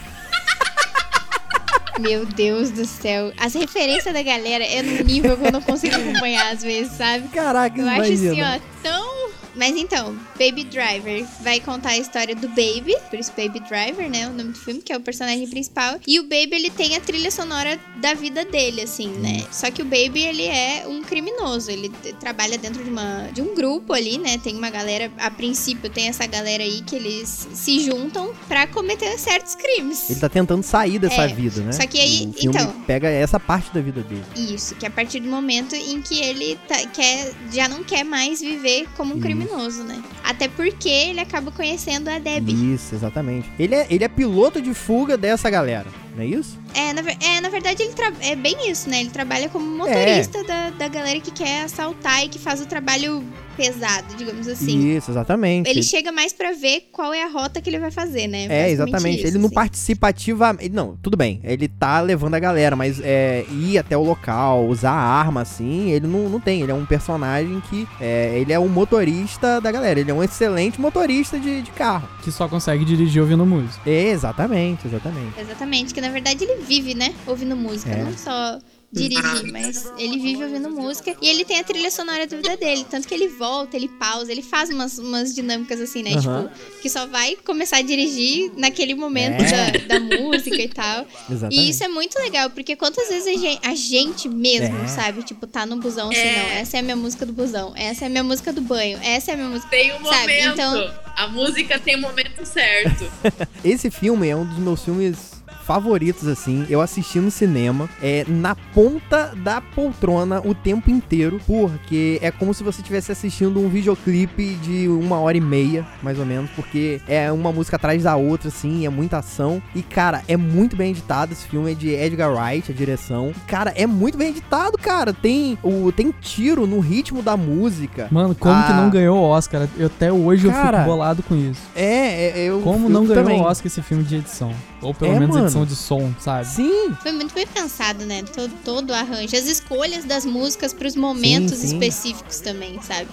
[1.99, 3.33] Meu Deus do céu.
[3.39, 7.29] As referências da galera é num nível que eu não consigo acompanhar às vezes, sabe?
[7.29, 8.61] Caraca, Eu acho assim, imagina.
[8.63, 9.27] ó, tão.
[9.57, 14.27] Mas então, Baby Driver vai contar a história do Baby, por isso Baby Driver, né?
[14.29, 15.99] O nome do filme, que é o personagem principal.
[16.07, 19.45] E o Baby, ele tem a trilha sonora da vida dele, assim, né?
[19.51, 21.71] Só que o Baby, ele é um criminoso.
[21.71, 21.89] Ele
[22.21, 24.39] trabalha dentro de, uma, de um grupo ali, né?
[24.39, 29.19] Tem uma galera, a princípio, tem essa galera aí que eles se juntam pra cometer
[29.19, 30.11] certos crimes.
[30.11, 31.73] Ele tá tentando sair dessa É, vida, né?
[31.73, 34.25] só que aí, o filme então- pega essa parte da vida dele.
[34.37, 38.05] Isso, que é a partir do momento em que ele tá- quer, já não quer
[38.05, 39.27] mais viver como um Isso.
[39.47, 40.03] Criminoso, né?
[40.25, 42.75] Até porque ele acaba conhecendo a Debbie.
[42.75, 43.51] Isso, exatamente.
[43.59, 46.59] Ele é, ele é piloto de fuga dessa galera, não é isso?
[46.75, 49.01] É, na, é, na verdade, ele é bem isso, né?
[49.01, 53.23] Ele trabalha como motorista da, da galera que quer assaltar e que faz o trabalho
[53.57, 54.97] pesado, digamos assim.
[54.97, 55.69] Isso, exatamente.
[55.69, 58.47] Ele chega mais pra ver qual é a rota que ele vai fazer, né?
[58.49, 59.19] É, exatamente.
[59.19, 59.55] isso, ele não assim.
[59.55, 60.69] participa ativamente.
[60.69, 61.41] Não, tudo bem.
[61.43, 65.91] Ele tá levando a galera, mas é, ir até o local, usar a arma assim,
[65.91, 66.61] ele não, não tem.
[66.61, 67.89] Ele é um personagem que.
[68.01, 69.99] É, ele é um motorista da galera.
[69.99, 72.09] Ele é um excelente motorista de, de carro.
[72.23, 73.89] que só consegue dirigir ouvindo música.
[73.89, 75.41] É, exatamente, exatamente.
[75.41, 77.15] Exatamente, que na verdade ele vive, né?
[77.27, 78.03] Ouvindo música, É.
[78.05, 78.59] não só
[78.93, 82.87] dirigir, mas ele vive ouvindo música e ele tem a trilha sonora da vida dele.
[82.89, 86.13] Tanto que ele volta, ele pausa, ele faz umas, umas dinâmicas assim, né?
[86.15, 86.45] Aham.
[86.49, 89.73] Tipo, que só vai começar a dirigir naquele momento É.
[89.73, 91.05] da, da música e tal.
[91.29, 91.61] Exatamente.
[91.61, 94.89] E isso é muito legal, porque quantas vezes a gente, a gente mesmo, É.
[94.89, 95.23] sabe?
[95.25, 96.37] Tipo, tá no busão assim, É.
[96.39, 98.99] não, essa é a minha música do busão, essa é a minha música do banho,
[99.03, 99.69] essa é a minha música.
[99.69, 100.53] Tem um Sabe, momento.
[100.53, 103.05] então- A música tem o momento certo.
[103.65, 105.36] Esse filme é um dos meus filmes
[105.67, 106.65] favoritos, assim.
[106.71, 112.55] Eu assisti no cinema, é na ponta da poltrona o tempo inteiro, porque é como
[112.55, 117.01] se você estivesse assistindo um videoclipe de uma hora e meia, mais ou menos, porque
[117.09, 119.61] é uma música atrás da outra, assim, é muita ação.
[119.75, 121.33] E, cara, é muito bem editado.
[121.33, 123.33] Esse filme é de Edgar Wright, a direção.
[123.47, 125.13] Cara, é muito bem editado, cara.
[125.13, 128.07] Tem, o, tem tiro no ritmo da música.
[128.11, 128.77] Mano, como que Ah.
[128.83, 129.69] não ganhou o Oscar?
[129.77, 131.61] Eu, até hoje eu Cara, fico bolado com isso.
[131.75, 132.61] É, é eu.
[132.61, 134.53] Como eu não ganhou o Oscar esse filme de edição?
[134.87, 135.47] Ou pelo É, menos mano.
[135.47, 136.47] edição de som, sabe?
[136.49, 138.23] Sim, Foi muito bem pensado, né?
[138.23, 139.37] Todo, todo o arranjo.
[139.37, 141.75] As escolhas das músicas pros momentos Sim, sim.
[141.75, 143.09] específicos também, sabe?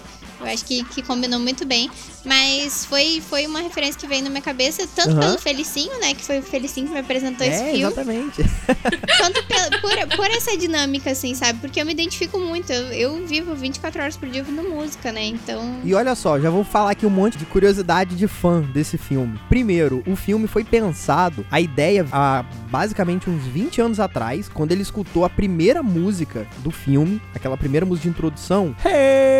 [0.46, 1.90] Eu acho que, que combinou muito bem.
[2.26, 5.20] Mas foi, foi uma referência que veio na minha cabeça, tanto Aham.
[5.20, 6.14] pelo Felicinho, né?
[6.14, 8.44] Que foi o Felicinho que me apresentou esse é, filme, exatamente.
[9.20, 11.60] quanto pela- por, por essa dinâmica, assim, sabe?
[11.60, 12.72] Porque eu me identifico muito.
[12.72, 15.26] Eu, eu vivo 24 horas por dia ouvindo música, né?
[15.26, 15.82] Então.
[15.84, 19.38] E olha só, já vou falar aqui um monte de curiosidade de fã desse filme.
[19.50, 24.82] Primeiro, o filme foi pensado, a ideia, há basicamente uns 20 anos atrás, quando ele
[24.82, 28.74] escutou a primeira música do filme, aquela primeira música de introdução.
[28.86, 29.33] Hey!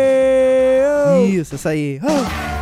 [1.26, 2.00] Isso, essa aí.
[2.02, 2.53] Ah.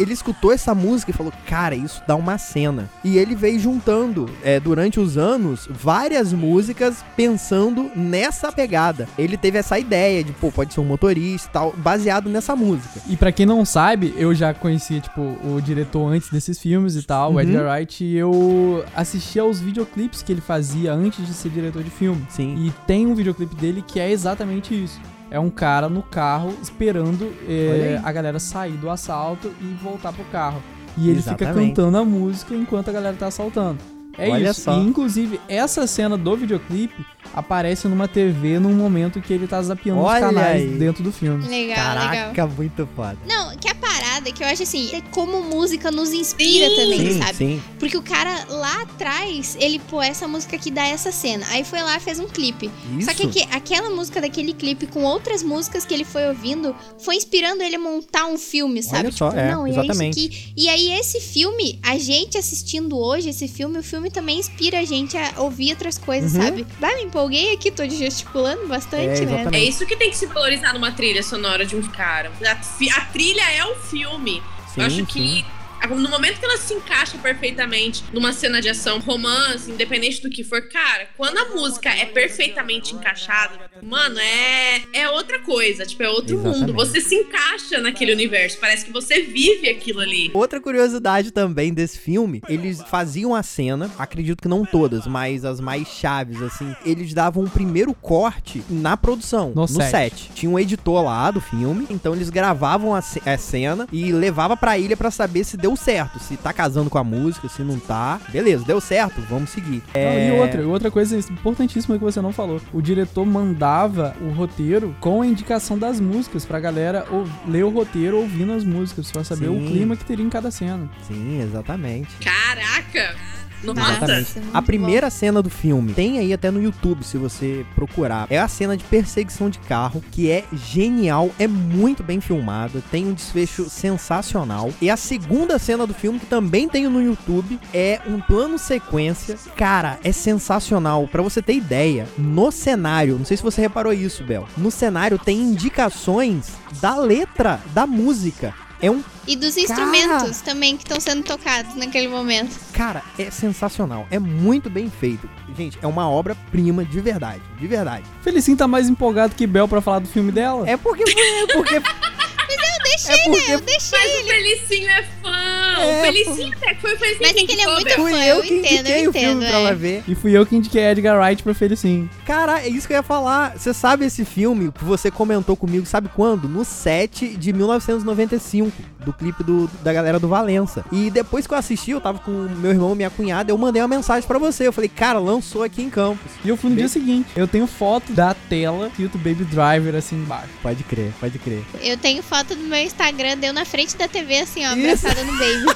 [0.00, 2.88] Ele escutou essa música e falou: Cara, isso dá uma cena.
[3.04, 9.08] E ele veio juntando, é, durante os anos, várias músicas pensando nessa pegada.
[9.18, 13.00] Ele teve essa ideia de, pô, pode ser um motorista e tal, baseado nessa música.
[13.08, 17.02] E pra quem não sabe, eu já conhecia, tipo, o diretor antes desses filmes e
[17.02, 17.36] tal, Uhum.
[17.36, 21.82] o Edgar Wright, e eu assistia aos videoclipes que ele fazia antes de ser diretor
[21.82, 22.24] de filme.
[22.30, 22.54] Sim.
[22.66, 24.98] E tem um videoclipe dele que é exatamente isso.
[25.30, 30.24] É um cara no carro esperando é, a galera sair do assalto e voltar pro
[30.24, 30.60] carro.
[30.98, 31.68] E ele fica Exatamente.
[31.68, 33.78] cantando a música enquanto a galera tá assaltando.
[34.20, 34.62] É Olha isso.
[34.62, 34.78] só.
[34.78, 37.04] E inclusive, essa cena do videoclipe
[37.34, 40.78] aparece numa TV num momento que ele tá zapeando Olha os canais aí.
[40.78, 41.46] dentro do filme.
[41.46, 42.34] Legal, legal.
[42.34, 43.18] Caraca, muito foda.
[43.26, 46.76] Não, que a parada parada que eu acho assim, é como música nos inspira Sim.
[46.76, 47.34] também, sim, sabe?
[47.36, 47.62] sim.
[47.78, 51.44] Porque o cara lá atrás, ele, pô, essa música aqui dá essa cena.
[51.50, 52.70] Aí foi lá e fez um clipe.
[52.96, 53.06] Isso.
[53.08, 57.16] Só que aque- aquela música daquele clipe com outras músicas que ele foi ouvindo foi
[57.16, 59.08] inspirando ele a montar um filme, sabe?
[59.08, 60.18] Olha só, tipo, é, não, e exatamente.
[60.20, 60.52] é isso aqui.
[60.56, 64.84] E aí esse filme, a gente assistindo hoje esse filme, o filme também inspira a
[64.84, 66.42] gente a ouvir outras coisas, Uhum.
[66.42, 66.66] sabe?
[66.78, 69.46] Vai, me empolguei aqui, tô gesticulando bastante, É, né?
[69.52, 72.30] É isso que tem que se valorizar numa trilha sonora de um cara.
[72.44, 74.42] A, a trilha é o filme.
[74.74, 75.04] Sim, eu acho sim.
[75.04, 75.44] que
[75.88, 80.44] no momento que ela se encaixa perfeitamente numa cena de ação, romance, independente do que
[80.44, 85.84] for, cara, quando a música é perfeitamente encaixada, mano, é, é outra coisa.
[85.86, 86.60] Tipo, é outro Exatamente.
[86.60, 86.72] mundo.
[86.74, 88.58] Você se encaixa naquele universo.
[88.60, 90.30] Parece que você vive aquilo ali.
[90.34, 95.60] Outra curiosidade também desse filme, eles faziam a cena, acredito que não todas, mas as
[95.60, 99.90] mais chaves, assim, eles davam um primeiro corte na produção, No no, set.
[99.90, 100.30] set.
[100.34, 104.78] Tinha um editor lá do filme, então eles gravavam a, a cena e levava pra
[104.78, 108.20] ilha pra saber se deu certo, se tá casando com a música, se não tá.
[108.30, 109.82] Beleza, deu certo, vamos seguir.
[109.94, 112.60] Não, É, e outra, outra coisa importantíssima que você não falou.
[112.72, 117.70] O diretor mandava o roteiro com a indicação das músicas pra galera ou- ler o
[117.70, 119.66] roteiro ouvindo as músicas, pra saber o Sim.
[119.66, 120.88] clima que teria em cada cena.
[121.06, 122.10] Sim, exatamente.
[122.20, 123.14] Caraca!
[123.62, 123.80] Nossa!
[123.80, 124.38] Exatamente.
[124.38, 128.26] Muito A primeira cena do filme, tem aí até no YouTube, se você procurar.
[128.30, 133.06] É a cena de perseguição de carro, que é genial, é muito bem filmada, tem
[133.06, 134.72] um desfecho sensacional.
[134.80, 139.36] E a segunda cena do filme, que também tem no YouTube, é um plano sequência.
[139.56, 141.06] Cara, é sensacional.
[141.08, 145.18] Pra você ter ideia, no cenário, não sei se você reparou isso, Bel, no cenário
[145.18, 148.54] tem indicações da letra da música.
[148.82, 152.56] É um E dos instrumentos também que estão sendo tocados naquele momento.
[152.72, 154.06] Cara, é sensacional.
[154.10, 155.28] É muito bem feito.
[155.56, 157.42] Gente, é uma obra-prima de verdade.
[157.58, 158.04] De verdade.
[158.22, 160.68] Felicinho tá mais empolgado que Bel pra falar do filme dela.
[160.68, 161.04] É porque.
[162.52, 162.90] É porque.
[162.90, 163.54] Deixei, É porque- né?
[163.54, 163.98] Eu deixei.
[163.98, 165.80] Mas o Felicinho é fã!
[165.80, 168.24] É, o Felicinho até que foi o Felicinho Mas é que ele é muito fã,
[168.24, 169.74] eu eu que entendo, indiquei eu o filme entendo, pra ela é.
[169.74, 170.02] ver.
[170.06, 172.10] E fui eu que indiquei Edgar Wright pra Felicinho.
[172.26, 173.56] Cara, é isso que eu ia falar.
[173.58, 176.48] Você sabe esse filme que você comentou comigo, sabe quando?
[176.48, 178.72] No set de 1995,
[179.04, 180.84] do clipe do, da galera do Valença.
[180.92, 183.80] E depois que eu assisti, eu tava com meu irmão e minha cunhada, eu mandei
[183.82, 184.66] uma mensagem pra você.
[184.66, 186.30] Eu falei, cara, lançou aqui em Campos.
[186.44, 187.28] E eu fui no Bem- dia seguinte.
[187.36, 190.48] Eu tenho foto da tela escrito Baby Driver assim embaixo.
[190.62, 191.62] Pode crer, pode crer.
[191.80, 195.06] Eu tenho foto do meu Instagram, deu na frente da TV, assim, ó, Isso.
[195.06, 195.66] abraçada no baby.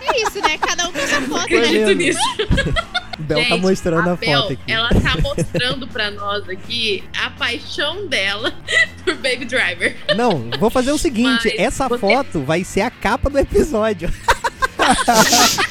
[0.06, 0.58] é isso, né?
[0.58, 1.58] Cada um com sua foto, né?
[1.58, 2.20] Acredito nisso.
[3.20, 4.72] O Bel tá Gente, mostrando a, Bel, foto aqui.
[4.72, 8.52] Ela tá mostrando pra nós aqui a paixão dela
[9.04, 9.96] por Baby Driver.
[10.16, 14.10] Não, vou fazer o seguinte: Mas essa você- foto vai ser a capa do episódio.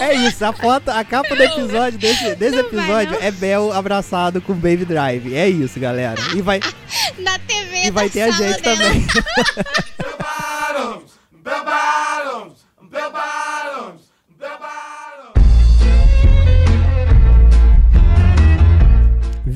[0.00, 3.22] É isso, a foto, a capa do episódio desse, desse vai, episódio não.
[3.26, 5.34] é Bel abraçado com Baby Drive.
[5.34, 6.20] É isso, galera.
[6.34, 6.60] E vai,
[7.18, 8.76] Na TV e vai ter a gente dela.
[8.76, 9.06] também.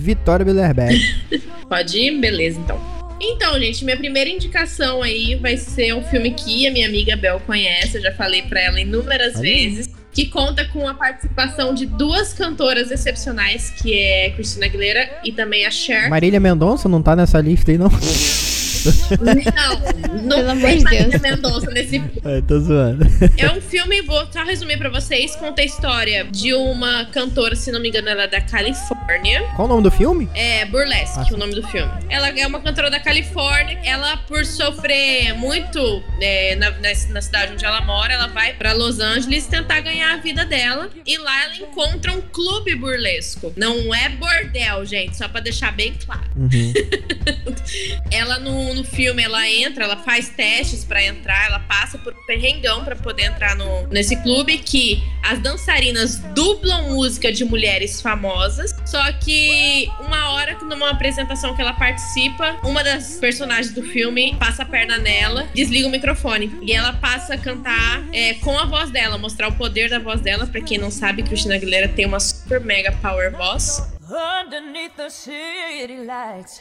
[0.07, 0.97] Vitória Bilderberg.
[1.69, 2.21] Pode ir?
[2.21, 2.81] Beleza, então.
[3.21, 7.41] Então, gente, minha primeira indicação aí vai ser um filme que a minha amiga Bel
[7.41, 9.43] conhece, eu já falei pra ela inúmeras aí.
[9.43, 15.33] vezes, que conta com a participação de duas cantoras excepcionais, que é Cristina Aguilera e
[15.33, 16.09] também a Cher.
[16.09, 17.91] Marília Mendonça não tá nessa lista aí, não?
[20.23, 21.23] Não, não de Marília Deus.
[21.23, 23.07] Mendonça nesse É, tô zoando.
[23.37, 27.71] É um filme, vou só resumir pra vocês, conta a história de uma cantora, se
[27.73, 29.43] não me engano, ela é da Califórnia.
[29.57, 30.29] Qual o nome do filme?
[30.35, 31.35] É Burlesque, Ah, sim.
[31.35, 31.91] o nome do filme.
[32.09, 33.79] Ela é uma cantora da Califórnia.
[33.85, 38.73] Ela, por sofrer muito é, na, na- na cidade onde ela mora, ela vai pra
[38.73, 40.91] Los Angeles tentar ganhar a vida dela.
[41.07, 43.53] E lá ela encontra um clube burlesco.
[43.57, 46.23] Não é bordel, gente, só pra deixar bem claro.
[46.37, 46.73] Uhum.
[48.11, 52.27] Ela no, no filme, ela entra, ela faz testes pra entrar, ela passa por um
[52.27, 58.75] perrengão pra poder entrar no, nesse clube que as dançarinas dublam música de mulheres famosas.
[58.85, 64.63] Só que uma hora, numa apresentação que ela participa, uma das personagens do filme passa
[64.63, 66.53] a perna nela, desliga o microfone.
[66.63, 70.21] E ela passa a cantar é, com a voz dela, mostrar o poder da voz
[70.21, 70.47] dela.
[70.47, 73.83] Pra quem não sabe, Cristina Aguilera tem uma super mega power voz.
[74.09, 76.61] Underneath the city lights,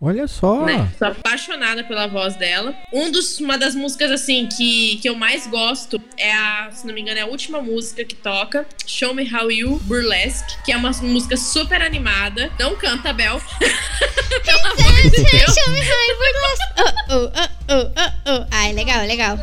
[0.00, 0.66] Olha só.
[0.66, 0.90] né?
[0.98, 2.74] Sou apaixonada pela voz dela.
[2.92, 6.94] Um dos, uma das músicas, assim, que, que eu mais gosto é a, se não
[6.94, 10.76] me engano, é a última música que toca, Show Me How You Burlesque, que é
[10.76, 12.52] uma música super animada.
[12.58, 13.40] Não canta, Bel.
[14.44, 15.54] Pelo amor de Deus.
[15.54, 16.64] Show me how you burlesque.
[16.76, 18.46] Oh, oh, oh, oh, oh, oh.
[18.50, 19.38] Ah, é legal, é legal.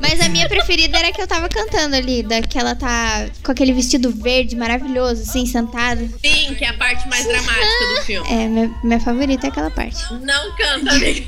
[0.00, 3.26] Mas a minha preferida era a que eu tava cantando ali, da que ela tá
[3.42, 6.00] com aquele vestido verde maravilhoso, assim, sentada.
[6.24, 8.28] Sim, que é a parte mais dramática do filme.
[8.30, 10.02] É, minha, minha favorita é aquela parte.
[10.14, 11.26] Não canta, amiga.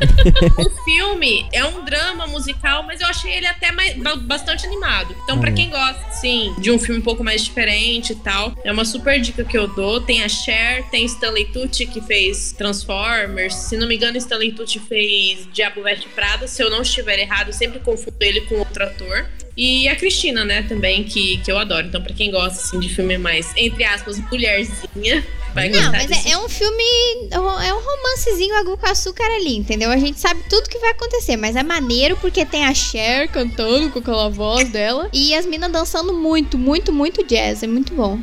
[0.58, 5.14] o filme é um drama musical, mas eu achei ele até mais, ba- bastante animado.
[5.24, 8.72] Então, pra quem gosta, sim, de um filme um pouco mais diferente e tal, é
[8.72, 10.00] uma super dica que eu dou.
[10.00, 13.54] Tem a Cher, tem Stanley Tucci, que fez Transformers.
[13.54, 16.46] Se não me engano, Stanley Tucci fez Diabo Veste Prada.
[16.46, 19.28] Se eu não estiver errado, eu sempre confundo ele com outro ator.
[19.56, 21.86] E a Cristina, né, também, que, que eu adoro.
[21.86, 26.06] Então, pra quem gosta, assim, de filme mais, entre aspas, mulherzinha, vai Não, gostar mas
[26.06, 26.82] desse é, é um filme.
[27.30, 29.90] É um romancezinho água com açúcar ali, entendeu?
[29.90, 33.90] A gente sabe tudo que vai acontecer, mas é maneiro porque tem a Cher cantando
[33.90, 37.62] com aquela voz dela e as minas dançando muito, muito, muito jazz.
[37.62, 38.18] É muito bom.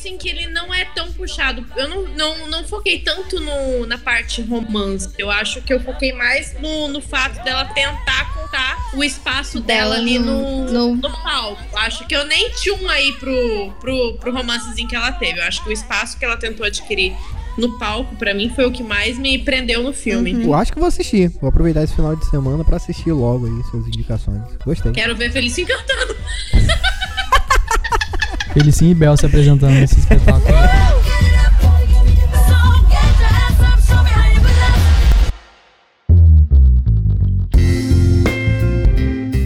[0.00, 1.64] Assim que ele não é tão puxado.
[1.76, 5.10] Eu não, não, não foquei tanto no, na parte romance.
[5.18, 9.90] Eu acho que eu foquei mais no, no fato dela tentar contar o espaço dela,
[9.90, 11.62] Dela ali no- no, no- palco.
[11.78, 15.38] Acho que eu nem tinha um aí pro, pro, pro romancezinho que ela teve.
[15.38, 17.14] Eu acho que o espaço que ela tentou adquirir
[17.58, 20.32] no palco, pra mim, foi o que mais me prendeu no filme.
[20.34, 20.42] Uhum.
[20.44, 21.28] Eu acho que vou assistir.
[21.40, 24.40] Vou aproveitar esse final de semana pra assistir logo aí suas indicações.
[24.64, 24.92] Gostei.
[24.92, 26.16] Quero ver Felicinho cantando.
[28.52, 30.54] Felicinho e Bel se apresentando nesse espetáculo.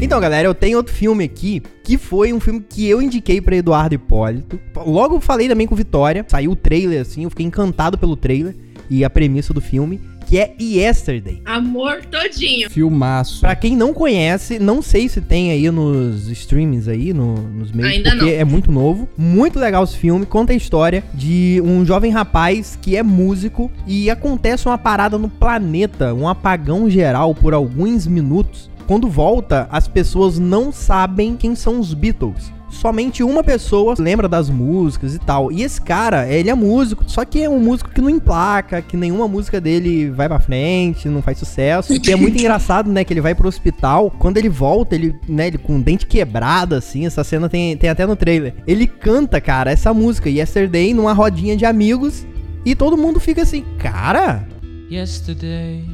[0.01, 3.57] Então, galera, eu tenho outro filme aqui, que foi um filme que eu indiquei pra
[3.57, 4.61] Eduardo Hipólito.
[4.87, 8.55] Logo falei também com Vitória, saiu o trailer assim, eu fiquei encantado pelo trailer
[8.89, 10.01] e a premissa do filme,
[10.35, 11.41] que é Yesterday.
[11.45, 12.69] Amor todinho.
[12.69, 13.39] Filmaço.
[13.39, 17.93] Pra quem não conhece, não sei se tem aí nos streamings aí, no- nos meios,
[17.93, 18.41] Ainda porque não.
[18.41, 19.09] é muito novo.
[19.17, 24.11] Muito legal esse filme, conta a história de um jovem rapaz que é músico e
[24.11, 28.69] acontece uma parada no planeta, um apagão geral por alguns minutos.
[28.89, 32.53] Quando volta, as pessoas não sabem quem são os Beatles.
[32.75, 35.51] Somente uma pessoa lembra das músicas e tal.
[35.53, 38.97] E esse cara, ele é músico, só que é um músico que não emplaca, que
[38.97, 41.95] nenhuma música dele vai pra frente, não faz sucesso.
[41.95, 44.11] E é muito engraçado, né, que ele vai pro hospital.
[44.19, 47.89] Quando ele volta, ele, né, ele com o dente quebrado, assim, essa cena tem, tem
[47.89, 48.55] até no trailer.
[48.67, 52.27] Ele canta, cara, essa música, Yesterday, numa rodinha de amigos.
[52.67, 54.47] E todo mundo fica assim, cara,
[54.91, 55.85] Yesterday,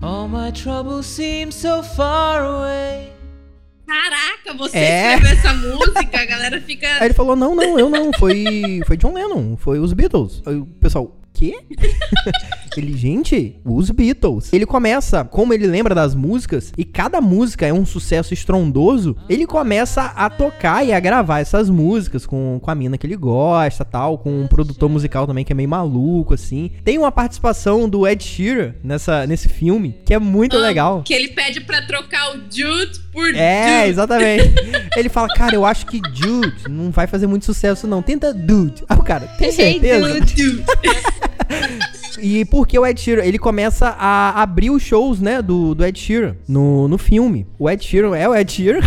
[0.00, 3.11] all my troubles seem so far away.
[4.44, 5.14] Caraca, você É.
[5.14, 6.86] escreveu essa música, a galera fica.
[7.00, 8.10] Aí ele falou: Não, não, eu não.
[8.18, 10.42] Foi, foi John Lennon, foi os Beatles.
[10.46, 11.58] Aí o pessoal, quê?
[12.76, 14.52] ele, gente, os Beatles.
[14.52, 19.46] Ele começa, como ele lembra das músicas, e cada música é um sucesso estrondoso, ele
[19.46, 23.84] começa a tocar e a gravar essas músicas com, com a mina que ele gosta
[23.84, 26.70] tal, com um produtor musical também que é meio maluco, assim.
[26.84, 31.02] Tem uma participação do Ed Sheeran nessa, nesse filme, que é muito Amo legal.
[31.02, 33.90] Que ele pede pra trocar o Jude por É, Dude.
[33.90, 34.54] exatamente.
[34.96, 38.00] Ele fala, cara, eu acho que Dude não vai fazer muito sucesso, não.
[38.02, 38.82] Tenta Dude.
[38.88, 40.20] Aí o cara, tem Hey, certeza?
[40.20, 40.64] Dude.
[42.20, 45.98] E porque o Ed Sheeran, ele começa a abrir os shows, né, do, do Ed
[45.98, 47.46] Sheeran no, no filme.
[47.58, 48.80] O Ed Sheeran é o Ed Sheeran?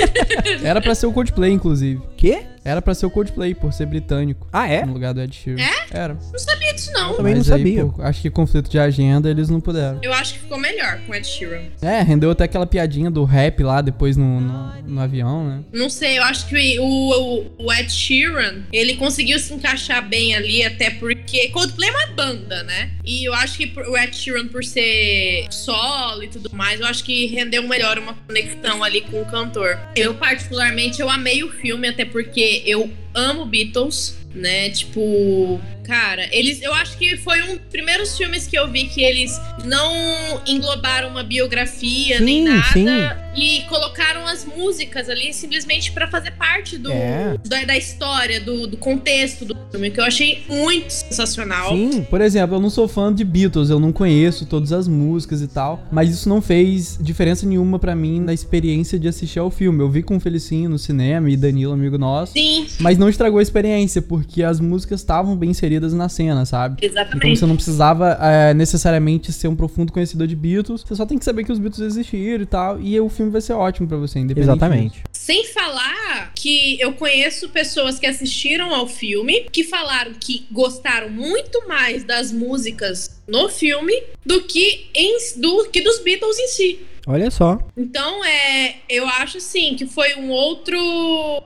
[0.62, 2.02] Era pra ser o Coldplay, inclusive.
[2.16, 2.42] Quê?
[2.66, 4.48] Era pra ser o Coldplay, por ser britânico.
[4.52, 4.84] Ah, é?
[4.84, 5.62] No lugar do Ed Sheeran.
[5.62, 5.86] É?
[5.90, 6.14] Era.
[6.14, 7.14] Não sabia disso, não.
[7.16, 7.86] Também Mas não aí, sabia.
[7.86, 9.98] pô, acho que conflito de agenda eles não puderam.
[10.02, 11.62] Eu acho que ficou melhor com Ed Sheeran.
[11.80, 15.64] É, rendeu até aquela piadinha do rap lá depois no, no, no avião, né?
[15.72, 20.34] Não sei, eu acho que o, o, o Ed Sheeran, ele conseguiu se encaixar bem
[20.34, 22.90] ali, até porque Coldplay é uma banda, né?
[23.04, 26.86] E eu acho que por- o Ed Sheeran, por ser solo e tudo mais, eu
[26.86, 29.78] acho que rendeu melhor uma conexão ali com o cantor.
[29.94, 34.70] Eu, particularmente, eu amei o filme, até porque eu amo Beatles, né?
[34.70, 36.60] Tipo, cara, eles.
[36.62, 41.08] Eu acho que foi um dos primeiros filmes que eu vi que eles não englobaram
[41.10, 43.40] uma biografia nem Sim, nada sim.
[43.40, 47.36] e colocaram as músicas ali simplesmente pra fazer parte do, É.
[47.46, 51.70] da, da história, do, do contexto do filme, que eu achei muito sensacional.
[51.70, 52.02] Sim.
[52.08, 55.48] Por exemplo, eu não sou fã de Beatles, eu não conheço todas as músicas e
[55.48, 59.80] tal, mas isso não fez diferença nenhuma pra mim na experiência de assistir ao filme.
[59.82, 63.38] Eu vi com o Felicinho no cinema e Danilo, amigo nosso, Sim, mas não estragou
[63.38, 66.76] a experiência, porque as músicas estavam bem inseridas na cena, sabe?
[66.78, 67.38] Então exatamente.
[67.38, 71.24] você não precisava é, necessariamente ser um profundo conhecedor de Beatles, você só tem que
[71.24, 74.18] saber que os Beatles existiram e tal, e o filme vai ser ótimo pra você,
[74.18, 75.02] independente Exatamente.
[75.26, 81.66] Sem falar que eu conheço pessoas que assistiram ao filme que falaram que gostaram muito
[81.66, 86.80] mais das músicas no filme do que, em, do, que dos Beatles em si.
[87.08, 87.58] Olha só.
[87.76, 90.78] Então, é, eu acho assim que foi um outro,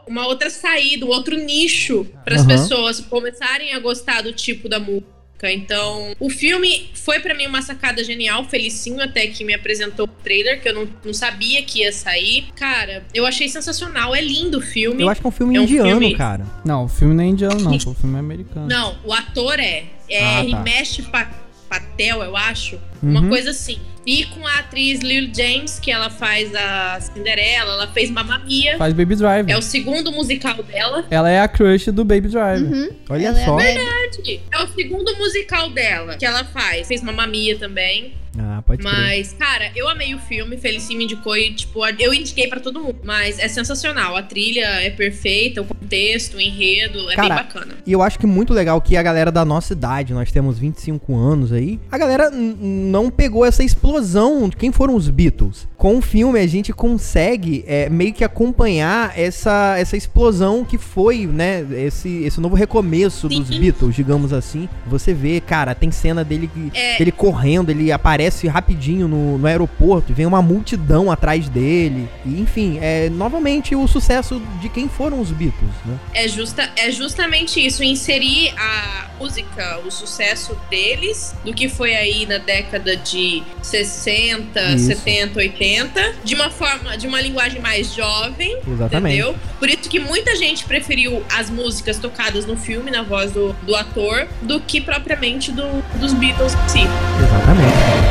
[0.07, 2.49] uma outra saída, um outro nicho para as Aham.
[2.49, 5.20] pessoas começarem a gostar do tipo da música.
[5.41, 5.53] Época.
[5.53, 8.45] Então, o filme foi pra mim uma sacada genial.
[8.45, 12.47] Felicinho até que me apresentou o trailer, que eu não, não sabia que ia sair.
[12.55, 14.15] Cara, eu achei sensacional.
[14.15, 15.03] É lindo o filme.
[15.03, 16.47] Eu acho que é um filme É um indiano, filme- cara.
[16.65, 18.67] Não, o filme não é indiano, não, pô, o filme é americano.
[18.69, 19.85] Não, o ator é.
[20.09, 20.43] É Ah, tá.
[20.45, 21.31] Himesh Pa-
[21.69, 22.79] Patel, eu acho.
[23.03, 23.29] Uma Uhum.
[23.29, 23.79] coisa assim.
[24.11, 28.77] E com a atriz Lil James, que ela faz a Cinderela, ela fez Mamma Mia.
[28.77, 29.55] Faz Baby Driver.
[29.55, 31.07] É o segundo musical dela.
[31.09, 32.73] Ela é a crush do Baby Driver.
[32.73, 32.89] Uhum.
[33.09, 33.55] Olha Ela é só.
[33.55, 33.79] Belle.
[33.79, 34.41] Verdade.
[34.53, 36.89] É o segundo musical dela que ela faz.
[36.89, 38.13] Fez Mamma Mia também.
[38.39, 38.93] Ah, pode crer.
[38.93, 40.57] Mas, cara, eu amei o filme.
[40.57, 42.97] Felicinho me indicou e, tipo, eu indiquei pra todo mundo.
[43.03, 44.17] Mas é sensacional.
[44.17, 47.75] A trilha é perfeita, o contexto, o enredo, é Cara, bem bacana.
[47.87, 51.17] E eu acho que muito legal que a galera da nossa idade, nós temos 25
[51.17, 55.67] anos aí, a galera não pegou essa explosão de quem foram os Beatles.
[55.77, 61.27] Com o filme a gente consegue é, meio que acompanhar essa, essa explosão que foi,
[61.27, 63.41] né, esse, esse novo recomeço Sim.
[63.43, 64.69] dos Beatles, digamos assim.
[64.87, 66.99] Você vê, cara, tem cena dele, que- É.
[66.99, 72.09] dele correndo, ele aparece rapidinho no, no aeroporto, e vem uma multidão atrás dele.
[72.25, 75.99] E, enfim, é novamente o sucesso de quem foram os Beatles, né?
[76.15, 82.27] É, justa, é justamente isso, inserir a música, o sucesso deles, do que foi aí
[82.27, 84.87] na década de 60, Isso.
[84.87, 89.17] 70, 80, de uma forma, de uma linguagem mais jovem, Exatamente.
[89.17, 89.37] entendeu?
[89.59, 93.77] Por isso que muita gente preferiu as músicas tocadas no filme, na voz do, do
[93.77, 96.89] ator, do que propriamente do, dos Beatles em si.
[97.23, 98.10] Exatamente.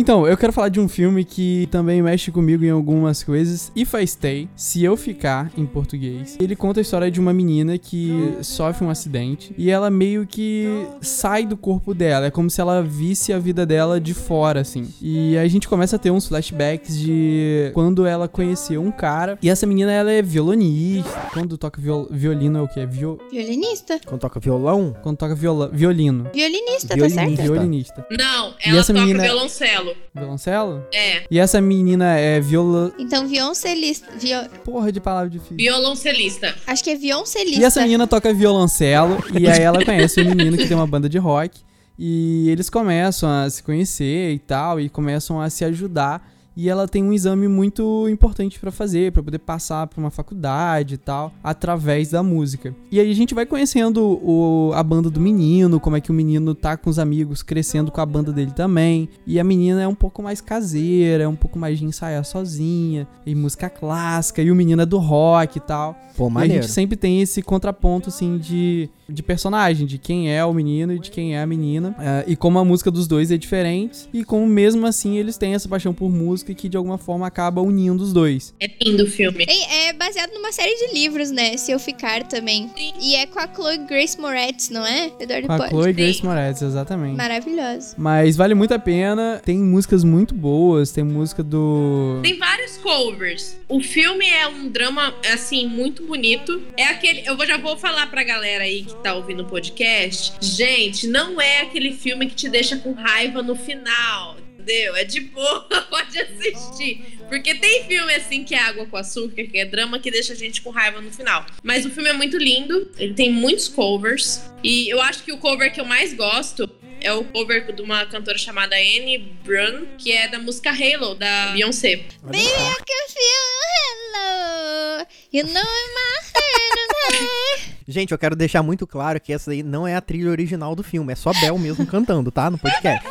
[0.00, 3.72] Então, eu quero falar de um filme que também mexe comigo em algumas coisas.
[3.74, 6.36] If I Stay, Se Eu Ficar, em português.
[6.40, 10.86] Ele conta a história de uma menina que sofre um acidente e ela meio que
[11.00, 12.26] sai do corpo dela.
[12.26, 14.86] É como se ela visse a vida dela de fora, assim.
[15.02, 19.36] E a gente começa a ter uns flashbacks de quando ela conheceu um cara.
[19.42, 21.10] E essa menina, ela é violonista.
[21.32, 22.86] Quando toca viol- violino é o quê?
[22.86, 23.18] Viol...
[23.32, 23.98] Violinista.
[24.06, 25.68] Quando toca violão, Quando toca viola...
[25.72, 26.30] violino.
[26.32, 27.26] Violinista, tá Violinista.
[27.42, 27.52] certo?
[27.52, 28.06] Violinista.
[28.12, 29.87] Não, E ela essa toca menina- violoncelo.
[30.14, 30.84] Violoncelo?
[30.92, 32.92] É, E essa menina é viola...
[32.98, 34.06] Então, violoncelista.
[34.18, 34.38] Vio...
[34.64, 35.56] Porra de palavra difícil.
[35.56, 36.54] violoncelista.
[36.66, 37.60] Acho que é violoncelista.
[37.60, 41.08] E essa menina toca violoncelo e aí ela conhece um menino que tem uma banda
[41.08, 41.60] de rock
[41.98, 46.88] e eles começam a se conhecer e tal e começam a se ajudar e ela
[46.88, 51.32] tem um exame muito importante pra fazer, pra poder passar pra uma faculdade e tal,
[51.40, 52.74] através da música.
[52.90, 56.14] E aí a gente vai conhecendo o, a banda do menino, como é que o
[56.14, 59.08] menino tá com os amigos, crescendo com a banda dele também.
[59.24, 63.06] E a menina é um pouco mais caseira, é um pouco mais de ensaiar sozinha,
[63.24, 65.96] e música clássica, e o menino é do rock e tal.
[66.16, 70.44] pô, E a gente sempre tem esse contraponto, assim, de, de personagem, de quem é
[70.44, 71.94] o menino e de quem é a menina.
[71.98, 75.54] Ah, e como a música dos dois é diferente, e como mesmo assim eles têm
[75.54, 78.54] essa paixão por música que de alguma forma acaba unindo os dois.
[78.60, 79.44] É lindo o filme.
[79.48, 81.56] É, é baseado numa série de livros, né?
[81.56, 82.68] Se Eu Ficar também.
[82.76, 82.92] Sim.
[83.00, 85.10] E é com a Chloe Grace Moretz, não é?
[85.18, 85.70] Eduardo Com a Pode.
[85.70, 87.16] Chloe Grace Moretz, exatamente.
[87.16, 87.94] Maravilhoso.
[87.96, 92.20] Mas vale muito a pena, tem músicas muito boas, tem música do...
[92.22, 93.56] Tem vários covers.
[93.68, 96.62] O filme é um drama, assim, muito bonito.
[96.76, 97.22] É aquele.
[97.26, 100.34] Eu já vou falar pra galera aí que tá ouvindo o podcast.
[100.40, 104.36] Gente, não é aquele filme que te deixa com raiva no final.
[104.58, 104.96] Entendeu?
[104.96, 107.18] É de boa, pode assistir.
[107.28, 110.36] Porque tem filme assim que é água com açúcar, que é drama que deixa a
[110.36, 111.44] gente com raiva no final.
[111.62, 114.42] Mas o filme é muito lindo, ele tem muitos covers.
[114.62, 116.68] E eu acho que o cover que eu mais gosto
[117.00, 121.52] é o cover de uma cantora chamada Anne Brun, que é da música Halo, da
[121.52, 121.96] Beyoncé.
[122.22, 125.06] Baby, I can feel hello.
[125.32, 127.78] You know my head.
[127.86, 130.82] Gente, eu quero deixar muito claro que essa aí não é a trilha original do
[130.82, 132.50] filme, é só Bel mesmo cantando, tá?
[132.50, 133.06] No podcast.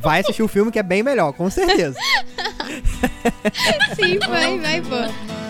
[0.00, 1.98] Vai assistir o filme que é bem melhor, com certeza.
[3.94, 5.43] Sim, vai, vai, pô.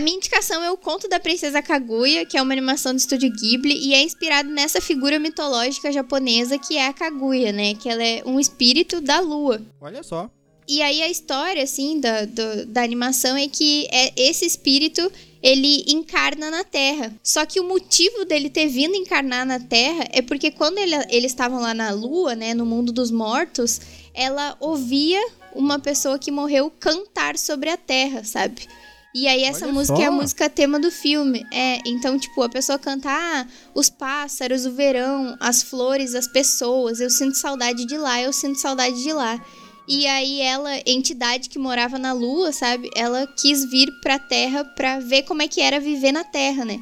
[0.00, 3.30] A minha indicação é o Conto da Princesa Kaguya, que é uma animação do estúdio
[3.30, 7.74] Ghibli e é inspirado nessa figura mitológica japonesa que é a Kaguya, né?
[7.74, 9.60] Que ela é um espírito da lua.
[9.78, 10.30] Olha só.
[10.66, 15.84] E aí a história, assim, da, do- da animação é que é esse espírito, ele
[15.86, 17.14] encarna na Terra.
[17.22, 21.30] Só que o motivo dele ter vindo encarnar na Terra é porque quando ele- eles
[21.30, 23.82] estavam lá na Lua, né, no mundo dos mortos,
[24.14, 25.20] ela ouvia
[25.54, 28.66] uma pessoa que morreu cantar sobre a Terra, sabe?
[29.14, 30.02] E aí essa Olha música só.
[30.02, 31.44] é a música tema do filme.
[31.52, 37.00] É, então, tipo, a pessoa canta ah, os pássaros, o verão, as flores, as pessoas.
[37.00, 39.40] Eu sinto saudade de lá, eu sinto saudade de lá.
[39.88, 42.88] E aí ela, entidade que morava na lua, sabe?
[42.94, 46.80] Ela quis vir pra Terra pra ver como é que era viver na Terra, né?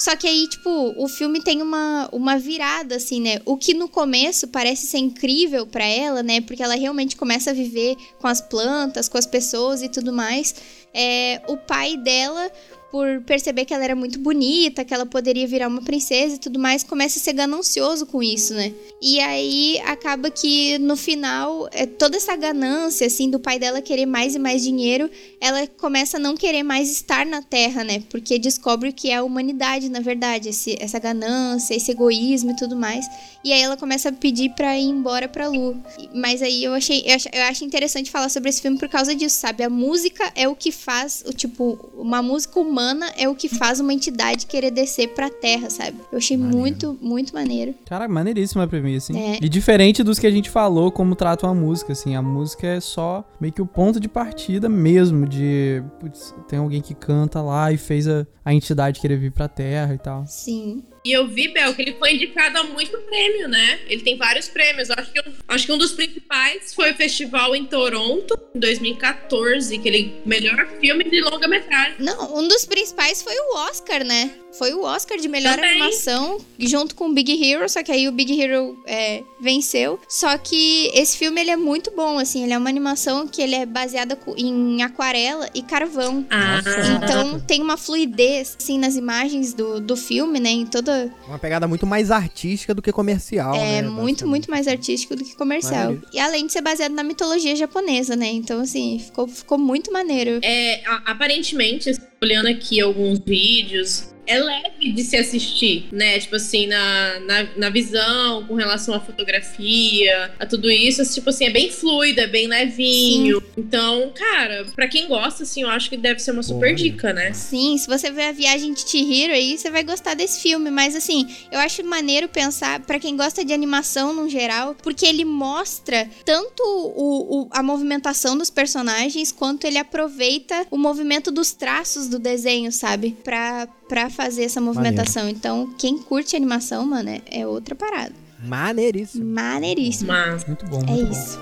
[0.00, 3.40] Só que aí, tipo, o filme tem uma, uma virada, assim, né?
[3.44, 6.40] O que no começo parece ser incrível pra ela, né?
[6.40, 10.54] Porque ela realmente começa a viver com as plantas, com as pessoas e tudo mais.
[10.94, 12.48] É, o pai dela,
[12.90, 16.58] por perceber que ela era muito bonita, que ela poderia virar uma princesa e tudo
[16.58, 18.72] mais, começa a ser ganancioso com isso, né?
[19.00, 24.06] E aí acaba que no final, é, toda essa ganância, assim, do pai dela querer
[24.06, 25.10] mais e mais dinheiro,
[25.40, 28.02] ela começa a não querer mais estar na Terra, né?
[28.08, 32.74] Porque descobre que é a humanidade, na verdade, esse, essa ganância, esse egoísmo e tudo
[32.74, 33.06] mais.
[33.44, 35.76] E aí ela começa a pedir pra ir embora pra Lua.
[36.14, 39.14] Mas aí eu achei, eu acho, eu acho interessante falar sobre esse filme por causa
[39.14, 39.62] disso, sabe?
[39.62, 42.77] A música é o que faz, o tipo, uma música humana
[43.16, 45.96] é o que faz uma entidade querer descer pra Terra, sabe?
[46.10, 46.58] Eu achei Maneiro.
[46.58, 47.74] muito, muito maneiro.
[47.86, 49.32] Cara, maneiríssima a premissa, hein?
[49.34, 49.38] É.
[49.44, 52.14] E diferente dos que a gente falou, como tratam a música, assim.
[52.14, 55.82] A música é só meio que o ponto de partida mesmo, de...
[56.00, 59.94] Putz, tem alguém que canta lá e fez a, a entidade querer vir pra Terra
[59.94, 60.24] e tal.
[60.26, 60.82] Sim.
[61.04, 63.80] E eu vi, Bel, que ele foi indicado a muito prêmio, né?
[63.88, 64.90] Ele tem vários prêmios.
[64.90, 69.88] Acho que, acho que um dos principais foi o festival em Toronto, em 2014, que
[69.88, 71.96] ele melhor filme de longa-metragem.
[71.98, 74.30] Não, um dos principais foi o Oscar, né?
[74.56, 75.70] Foi o Oscar de melhor Também.
[75.82, 80.00] animação, junto com o Big Hero, só que aí o Big Hero é, venceu.
[80.08, 83.54] Só que esse filme, ele é muito bom, assim, ele é uma animação que ele
[83.54, 86.26] é baseada em aquarela e carvão.
[86.30, 86.60] Ah,
[87.04, 90.50] Então tem uma fluidez, assim, nas imagens do, do filme, né?
[90.50, 91.12] Em toda.
[91.26, 93.88] Uma pegada muito mais artística do que comercial, É né?
[93.88, 95.84] muito, muito mais artístico do que comercial.
[95.92, 96.08] Maneiro.
[96.12, 98.26] E além de ser baseado na mitologia japonesa, né?
[98.28, 100.40] Então, assim, ficou, ficou muito maneiro.
[100.42, 101.90] É, aparentemente,
[102.22, 106.18] olhando aqui alguns vídeos, é leve de se assistir, né?
[106.18, 111.46] Tipo assim, na, na, na visão, com relação à fotografia, a tudo isso, tipo assim,
[111.46, 113.42] é bem fluido, é bem levinho.
[113.56, 117.32] Então, cara, pra quem gosta, assim, eu acho que deve ser uma super dica, né?
[117.32, 120.70] Sim, se você ver a viagem de Chihiro aí, você vai gostar desse filme.
[120.70, 125.24] Mas assim, eu acho maneiro pensar, pra quem gosta de animação no geral, porque ele
[125.24, 132.08] mostra tanto o, o- a movimentação dos personagens, quanto ele aproveita o movimento dos traços
[132.08, 133.16] do desenho, sabe?
[133.24, 135.28] Pra, pra fazer essa movimentação.
[135.28, 138.12] Então, quem curte animação, mano, é, é outra parada.
[138.40, 139.24] Maneiríssimo.
[139.24, 140.08] Maneiríssimo.
[140.08, 141.10] Mas Muito bom, É muito bom.
[141.10, 141.38] isso.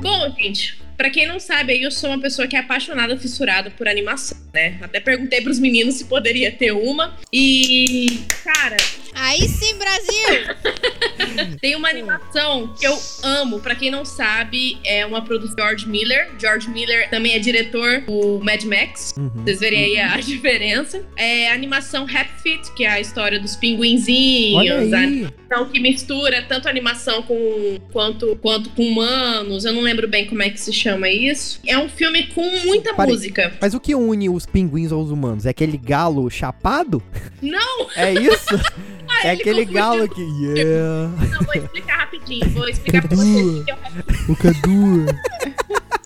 [0.00, 3.70] Bom, gente, pra quem não sabe, aí eu sou uma pessoa que é apaixonada, fissurada
[3.70, 4.78] por animação, né?
[4.82, 7.16] Até perguntei pros meninos se poderia ter uma.
[7.32, 8.76] E, cara,
[9.14, 10.56] Aí sim, Brasil!
[11.60, 13.60] tem uma animação que eu amo.
[13.60, 16.30] Pra quem não sabe, é uma produção de George Miller.
[16.38, 19.14] George Miller também é diretor do Mad Max.
[19.16, 19.30] Uhum.
[19.44, 21.02] Vocês verem aí a diferença.
[21.16, 24.92] É a animação Happy Feet, que é a história dos pinguinzinhos.
[24.92, 25.04] A aí.
[25.04, 29.64] animação que mistura tanto animação com quanto, quanto com humanos.
[29.64, 31.60] Eu não lembro bem como é que se chama isso.
[31.66, 33.14] É um filme com muita Parei.
[33.14, 33.52] música.
[33.60, 35.46] Mas o que une os pinguins aos humanos?
[35.46, 37.02] É aquele galo chapado?
[37.40, 38.46] Não, É isso?
[39.24, 40.22] é ele aquele galo que.
[40.22, 41.10] Yeah.
[41.30, 42.50] não, vou explicar rapidinho.
[42.50, 45.06] Vou explicar pra vocês o que é o Happy O Cadu.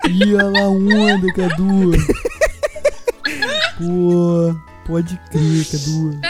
[0.08, 1.90] Ia lá onda, Cadu.
[3.78, 4.54] Pô,
[4.86, 6.20] pode crer, Cadu.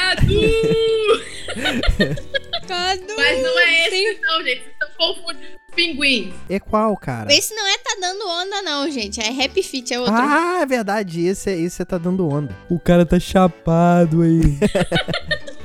[2.67, 3.17] Cadu!
[3.17, 4.63] Mas não é esse, não, gente.
[4.63, 6.35] Vocês estão confundindo os pinguins.
[6.49, 7.33] É qual, cara?
[7.33, 9.21] Esse não é tá dando onda, não, gente.
[9.21, 10.15] É Happy Feet, é outro.
[10.15, 11.25] Ah, é verdade.
[11.25, 12.55] Esse, é- esse tá dando onda.
[12.69, 14.41] O cara tá chapado aí.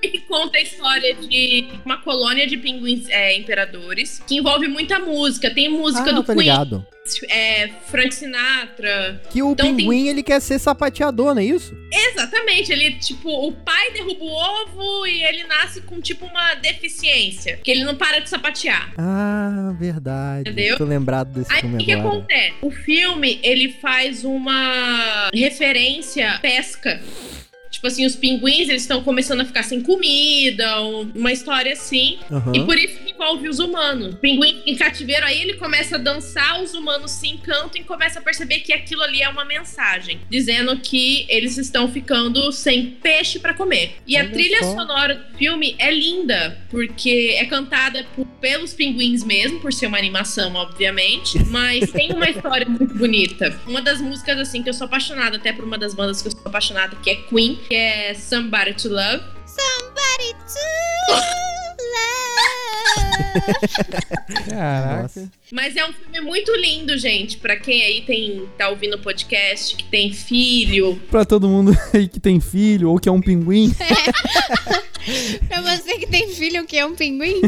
[0.00, 5.50] que conta a história de uma colônia de pinguins é, imperadores, que envolve muita música.
[5.50, 6.86] Tem música ah, do Queen, ligado.
[7.30, 9.22] é, Frank Sinatra.
[9.30, 11.76] Que o Então tem- pinguim, ele quer ser sapateador, não é isso?
[11.92, 17.58] Exatamente, ele, tipo, o pai derruba o ovo e ele nasce com, tipo, uma deficiência.
[17.62, 18.92] Que ele não para de sapatear.
[18.98, 20.50] Ah, verdade.
[20.50, 20.76] Entendeu?
[20.76, 22.54] Tô lembrado desse Aí o filme que, que acontece?
[22.60, 27.00] O filme, ele faz uma referência à pesca.
[27.86, 32.18] Tipo assim, os pinguins, eles estão começando a ficar sem comida, um- uma história assim.
[32.32, 32.52] Aham.
[32.52, 34.14] E por isso envolve os humanos.
[34.14, 38.18] O pinguim em cativeiro, aí ele começa a dançar, os humanos se encantam e começa
[38.18, 40.20] a perceber que aquilo ali é uma mensagem.
[40.30, 43.96] Dizendo que eles estão ficando sem peixe pra comer.
[44.06, 44.74] E a Olha trilha só.
[44.74, 49.98] sonora do filme é linda, porque é cantada por- pelos pinguins mesmo, por ser uma
[49.98, 51.38] animação, obviamente.
[51.48, 53.58] Mas tem uma história muito bonita.
[53.66, 56.32] Uma das músicas, assim, que eu sou apaixonada, até por uma das bandas que eu
[56.32, 59.22] sou apaixonada, que é Queen, que é Somebody to Love.
[59.46, 60.60] Somebody to
[61.14, 62.25] love.
[64.48, 65.02] Caraca.
[65.02, 65.32] Nossa.
[65.52, 67.36] Mas é um filme muito lindo, gente.
[67.38, 71.00] Pra quem aí tem tá ouvindo o podcast, que tem filho.
[71.10, 73.72] Pra todo mundo aí que tem filho ou que é um pinguim.
[75.48, 77.40] pra você que tem filho, o que é um pinguim?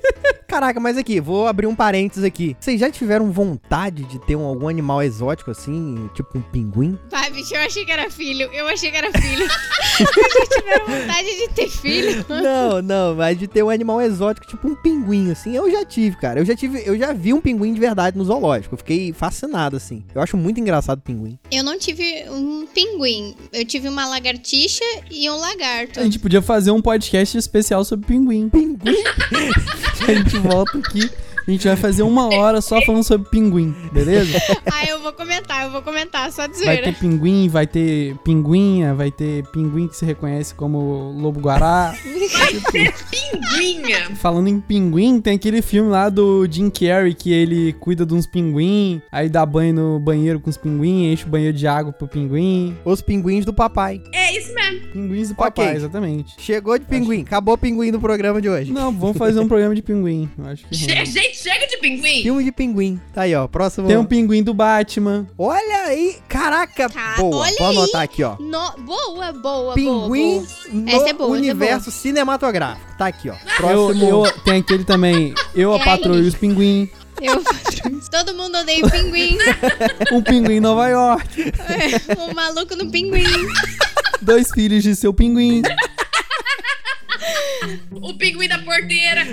[0.46, 2.56] Caraca, mas aqui, vou abrir um parêntises aqui.
[2.60, 6.98] Vocês já tiveram vontade de ter um, algum animal exótico assim, tipo um pinguim?
[7.10, 8.48] Vai, bicho, eu achei que era filho.
[8.52, 9.46] Eu achei que era filho.
[9.96, 12.24] Vocês já tiveram vontade de ter filho?
[12.28, 16.16] Não, não, mas de ter um animal exótico, tipo um pinguim, assim, eu já tive,
[16.16, 16.40] cara.
[16.40, 18.74] Eu já tive, eu já vi um pinguim de verdade no zoológico.
[18.74, 20.04] Eu fiquei fascinado, assim.
[20.14, 21.38] Eu acho muito engraçado o pinguim.
[21.50, 23.34] Eu não tive um pinguim.
[23.52, 25.98] Eu tive uma lagartixa e um lagarto.
[25.98, 28.48] A gente podia fazer um podcast especial sobre pinguim.
[28.48, 29.02] Pinguim?
[30.08, 31.10] a gente volta aqui.
[31.46, 34.36] A gente vai fazer uma hora só falando sobre pinguim, beleza?
[34.66, 38.94] Ah, eu vou comentar, eu vou comentar, só de Vai ter pinguim, vai ter pinguinha,
[38.94, 41.94] vai ter pinguim que se reconhece como lobo-guará.
[43.10, 44.16] Pinguinha.
[44.16, 48.26] Falando em pinguim, tem aquele filme lá do Jim Carrey que ele cuida de uns
[48.26, 52.08] pinguim, aí dá banho no banheiro com os pinguim, enche o banheiro de água pro
[52.08, 52.76] pinguim.
[52.84, 54.02] Os pinguins do papai.
[54.12, 54.86] É isso mesmo.
[54.88, 55.76] Pinguins do papai, Ok.
[55.76, 56.34] exatamente.
[56.38, 57.22] Chegou de pinguim.
[57.22, 58.72] Acabou o pinguim do programa de hoje.
[58.72, 60.28] Não, vamos fazer um programa de pinguim.
[60.38, 62.22] Eu acho que Che- gente, chega de pinguim.
[62.22, 63.00] Filme de pinguim.
[63.14, 63.46] Tá aí, ó.
[63.46, 63.86] Próximo.
[63.88, 65.26] Tem um pinguim do Batman.
[65.38, 66.16] Olha aí.
[66.28, 66.88] Caraca.
[66.88, 67.36] Ca- boa.
[67.44, 67.76] olha Vou aí.
[67.76, 68.36] anotar aqui, ó.
[68.38, 70.46] No- Boa, boa, Pinguim boa.
[70.72, 72.86] no Essa é boa, essa é universo cinematográfico.
[72.98, 73.34] Tá aqui, ó.
[73.34, 74.04] Eu, Próximo.
[74.26, 75.34] eu, tem aquele também.
[75.54, 76.20] Eu, a É aí.
[76.28, 76.88] os pinguim.
[77.20, 77.42] Eu,
[78.10, 79.38] todo mundo odeia o pinguim.
[80.12, 81.52] Um pinguim em Nova York.
[82.18, 83.24] o maluco no pinguim.
[84.26, 85.62] Dois filhos de seu pinguim.
[87.92, 89.24] O pinguim da porteira.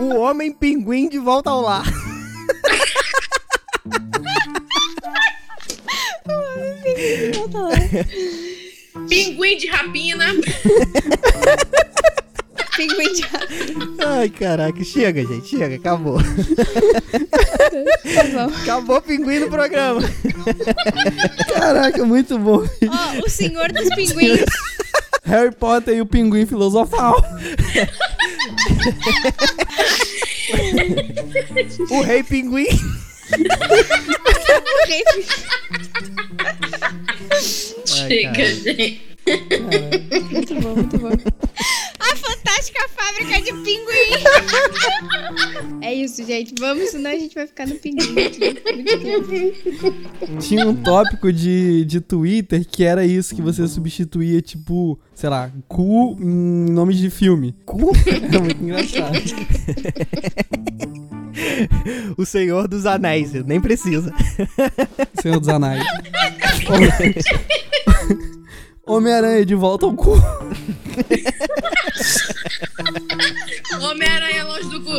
[0.00, 1.84] O homem pinguim de volta ao lar.
[9.08, 10.26] Pinguim de rapina.
[10.34, 12.29] Pinguim de
[14.04, 14.82] Ai, caraca.
[14.84, 15.48] Chega, gente.
[15.48, 15.76] Chega.
[15.76, 16.18] Acabou.
[16.20, 18.54] Tá bom.
[18.62, 20.00] Acabou o pinguim do programa.
[21.52, 22.64] Caraca, muito bom.
[22.88, 24.44] Ó, o senhor dos pinguins.
[25.24, 27.22] Harry Potter e o pinguim filosofal.
[31.90, 32.66] O rei pinguim.
[37.86, 38.46] Chega, cara.
[38.46, 39.10] gente.
[40.32, 41.08] Muito bom, muito bom.
[41.08, 44.24] A fantástica fábrica de pinguim.
[45.82, 46.54] É isso, gente.
[46.58, 48.14] Vamos, senão a gente vai ficar no pinguim.
[48.18, 49.52] aqui.
[50.40, 55.52] Tinha um tópico de, de Twitter que era isso, que você substituía, tipo, sei lá,
[55.68, 57.54] cu em nome de filme.
[57.64, 57.92] Cu?
[58.32, 59.18] É muito engraçado.
[62.16, 63.32] O Senhor dos Anéis.
[63.44, 64.12] Nem precisa.
[65.20, 65.84] Senhor dos Anéis.
[68.86, 70.14] Homem-Aranha de volta ao cu.
[73.80, 74.90] Homem-Aranha longe do cu.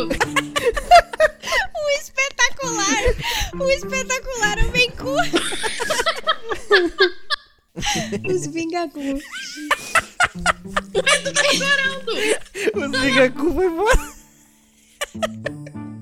[1.74, 3.02] O espetacular.
[3.60, 5.16] O espetacular Homem Cu.
[8.32, 9.00] Os Vingacu.
[12.74, 14.12] Os Vingacu foi embora.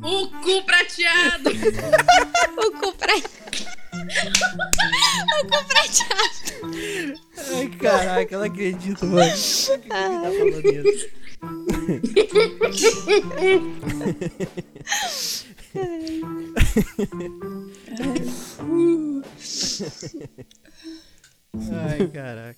[0.02, 1.50] O cu prateado.
[2.56, 3.14] O cu pra...
[5.38, 7.20] O cu prateado.
[7.54, 8.34] Ai, caraca.
[8.34, 9.30] Eu não acredito, mano.
[9.88, 10.30] Tá
[18.20, 19.24] isso.
[21.72, 22.56] Ai, caraca.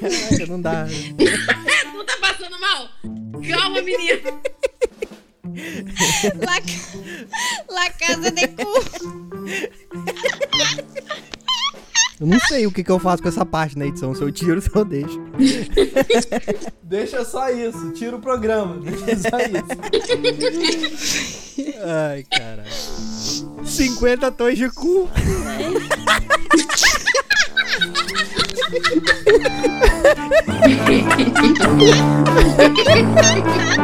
[0.00, 0.86] Caraca, não dá.
[2.60, 2.88] Não tá passando mal?
[3.48, 4.20] Calma, menina.
[6.46, 6.60] La,
[7.74, 8.72] La Casa de Cu.
[12.20, 14.14] Eu não sei o que, que eu faço com essa parte na edição.
[14.14, 15.18] Se eu tiro, se eu deixo.
[16.82, 18.76] Deixa só isso, tira o programa.
[18.76, 19.64] Deixa só isso.
[21.82, 22.70] Ai, caralho.
[23.64, 25.08] 50 tons de cu.
[33.20, 33.79] Ha ha ha!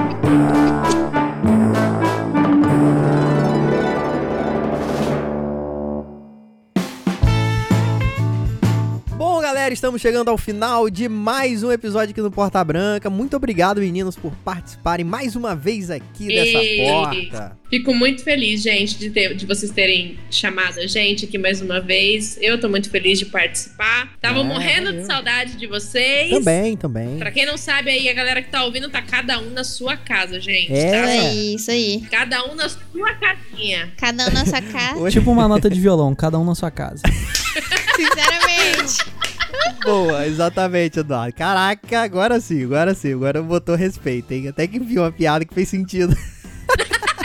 [9.97, 13.09] Estamos chegando ao final de mais um episódio aqui no Porta Branca.
[13.09, 16.59] Muito obrigado, meninos, por participarem mais uma vez aqui dessa
[16.93, 17.59] porta.
[17.71, 21.81] Fico muito feliz, gente, de, ter- de vocês terem chamado a gente aqui mais uma
[21.81, 22.39] vez.
[22.41, 24.13] Eu tô muito feliz de participar.
[24.21, 25.01] Tava É, morrendo valeu.
[25.01, 26.31] de saudade de vocês.
[26.31, 27.17] Também, também.
[27.19, 29.97] Pra quem não sabe aí, a galera que tá ouvindo tá cada um na sua
[29.97, 30.73] casa, gente.
[30.73, 30.91] É.
[30.91, 31.07] tá?
[31.17, 32.03] Isso aí, isso aí.
[32.11, 33.93] Cada um na sua casinha.
[33.97, 35.11] Cada um na sua casa.
[35.11, 37.03] Tipo uma nota de violão, cada um na sua casa.
[37.97, 39.16] Sinceramente.
[39.83, 41.35] Boa, exatamente, Eduardo.
[41.35, 43.13] Caraca, agora sim, agora sim.
[43.15, 44.49] Agora botou respeito, hein?
[44.49, 46.17] Até que viu uma piada que fez sentido.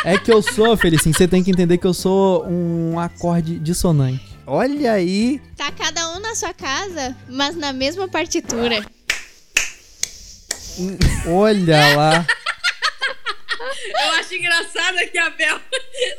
[0.03, 4.35] É que eu sou, Felicinho, você tem que entender que eu sou um acorde dissonante.
[4.47, 5.39] Olha aí.
[5.55, 8.83] Tá cada um na sua casa, mas na mesma partitura.
[11.27, 12.25] Olha lá.
[13.61, 15.59] Eu acho engraçado que a Bel,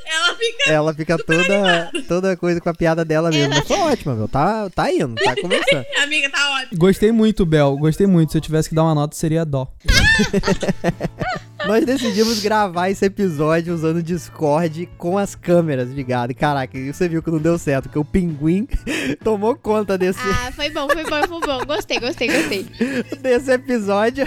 [0.07, 0.71] ela fica.
[0.71, 3.55] Ela fica toda, toda coisa com a piada dela mesmo.
[3.55, 4.29] Mas foi ótima, meu.
[4.29, 5.85] Tá, tá indo, tá começando.
[6.03, 6.79] Amiga, tá ótimo.
[6.79, 7.77] Gostei muito, Bel.
[7.77, 8.33] Gostei muito.
[8.33, 9.69] Se eu tivesse que dar uma nota, seria dó.
[11.67, 16.33] Nós decidimos gravar esse episódio usando o Discord com as câmeras ligadas.
[16.33, 18.67] E Caraca, você viu que não deu certo, que o pinguim
[19.23, 21.65] tomou conta desse, Ah, foi bom, foi bom, foi bom.
[21.65, 22.67] Gostei, gostei, gostei.
[23.21, 24.27] desse episódio.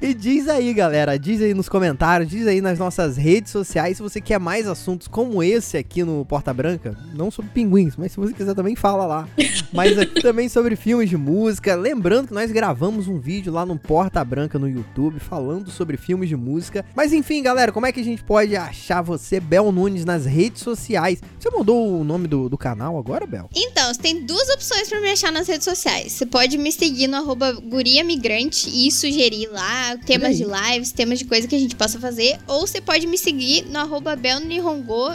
[0.00, 4.02] E diz aí, galera, diz aí nos comentários, diz aí nas nossas redes sociais se
[4.02, 8.18] você quer mais assuntos como esse aqui no Porta Branca, não sobre pinguins, mas se
[8.18, 9.28] você quiser também fala lá.
[9.72, 11.74] Mas aqui também sobre filmes de música.
[11.74, 16.28] Lembrando que nós gravamos um vídeo lá no Porta Branca no YouTube falando sobre filmes
[16.28, 16.84] de música.
[16.94, 20.62] Mas enfim, galera, como é que a gente pode achar você, Bel Nunes, nas redes
[20.62, 21.20] sociais?
[21.38, 23.48] Você mudou o nome do, do canal agora, Bel?
[23.54, 26.12] Então, você tem duas opções pra me achar nas redes sociais.
[26.12, 31.18] Você pode me seguir no arroba Guria Migrante e sugerir lá temas de lives, temas
[31.18, 32.38] de coisa que a gente possa fazer.
[32.46, 34.16] Ou você pode me seguir no arroba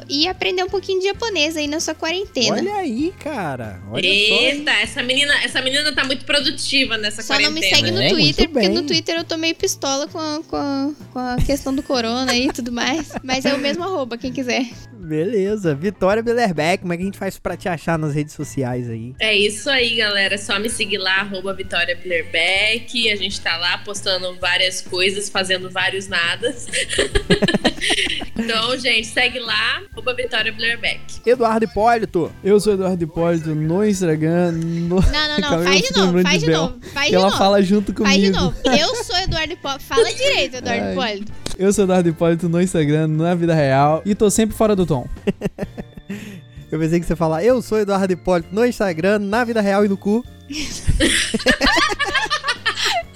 [0.09, 2.55] e aprender um pouquinho de japonês aí na sua quarentena.
[2.55, 3.81] Olha aí, cara.
[3.91, 4.41] Olha só.
[4.41, 7.75] Eita, essa menina, essa menina tá muito produtiva nessa Só não me quarentena.
[7.77, 10.91] segue no É, Twitter, porque no Twitter eu tô meio pistola com a, com a,
[11.11, 13.09] com a questão do corona e tudo mais.
[13.23, 14.65] Mas é o mesmo arroba, quem quiser.
[15.11, 15.75] Beleza.
[15.75, 19.13] Vitória Billerbeck, como é que a gente faz pra te achar nas redes sociais aí?
[19.19, 20.35] É isso aí, galera.
[20.35, 23.11] É só me seguir lá, arroba Vitória Playerback.
[23.11, 26.65] A gente tá lá postando várias coisas, fazendo vários nadas.
[28.39, 31.01] então, gente, segue lá, arroba Vitória Playerback.
[31.25, 32.31] Eduardo Hipólito.
[32.41, 34.53] Eu sou Eduardo Hipólito no Instagram.
[34.53, 34.95] No...
[34.95, 35.49] Não, não, não.
[35.51, 36.61] Calma, Faz de novo, faz de Bel.
[36.61, 36.79] novo.
[36.93, 37.37] Faz de ela novo.
[37.37, 38.09] fala junto comigo.
[38.09, 38.55] Faz de novo.
[38.65, 39.83] Eu sou Eduardo Hipólito.
[39.83, 40.91] Fala direito, Eduardo Ai.
[40.93, 41.33] Hipólito.
[41.61, 44.01] Eu sou Eduardo Hipólito no Instagram, na vida real.
[44.03, 45.07] E tô sempre fora do tom.
[46.71, 49.83] Eu pensei que você ia falar, eu sou Eduardo Hipólito no Instagram, na vida real
[49.83, 50.25] e no cu.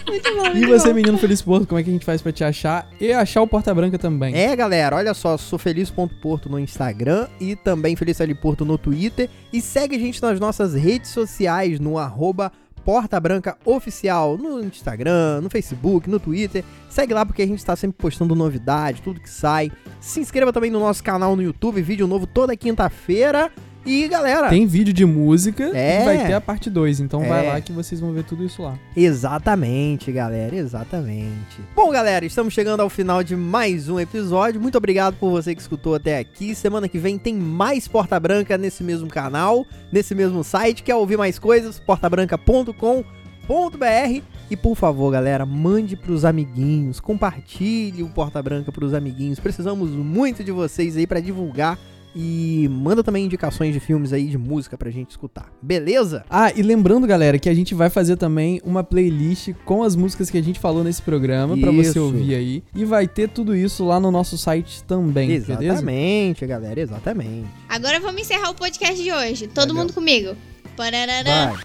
[0.05, 0.47] Muito bom.
[0.53, 2.87] E você, menino Feliz Porto, como é que a gente faz pra te achar?
[2.99, 4.35] E achar o Porta Branca também.
[4.35, 9.29] É, galera, olha só, sou feliz.porto no Instagram e também Feliz L Porto no Twitter.
[9.53, 12.51] E segue a gente nas nossas redes sociais, no arroba
[12.85, 16.63] Porta Branca Oficial, no Instagram, no Facebook, no Twitter.
[16.87, 19.71] Segue lá porque a gente tá sempre postando novidade, tudo que sai.
[19.99, 23.51] Se inscreva também no nosso canal no YouTube, vídeo novo toda quinta-feira.
[23.85, 26.01] E, galera, Tem vídeo de música É.
[26.01, 26.99] e vai ter a parte 2.
[26.99, 27.49] Então vai É.
[27.53, 28.75] lá que vocês vão ver tudo isso lá.
[28.97, 31.59] Exatamente, galera, exatamente.
[31.75, 34.59] Bom, galera, estamos chegando ao final de mais um episódio.
[34.59, 36.55] Muito obrigado por você que escutou até aqui.
[36.55, 40.81] Semana que vem tem mais Porta Branca nesse mesmo canal, nesse mesmo site.
[40.81, 41.79] Quer ouvir mais coisas?
[41.79, 44.23] portabranca.com.br.
[44.49, 49.39] E por favor, galera, mande pros amiguinhos, compartilhe o Porta Branca pros amiguinhos.
[49.39, 51.77] Precisamos muito de vocês aí para divulgar
[52.15, 55.51] e manda também indicações de filmes aí de música pra gente escutar.
[55.61, 56.23] Beleza?
[56.29, 60.29] Ah, e lembrando, galera, que a gente vai fazer também uma playlist com as músicas
[60.29, 62.63] que a gente falou nesse programa pra você ouvir aí.
[62.73, 65.61] E vai ter tudo isso lá no nosso site também, beleza?
[65.61, 67.47] Exatamente, galera, exatamente.
[67.67, 69.47] Agora vamos encerrar o podcast de hoje.
[69.47, 69.75] Todo Valeu.
[69.83, 70.35] mundo comigo.
[70.77, 71.63] Pararará, Vai.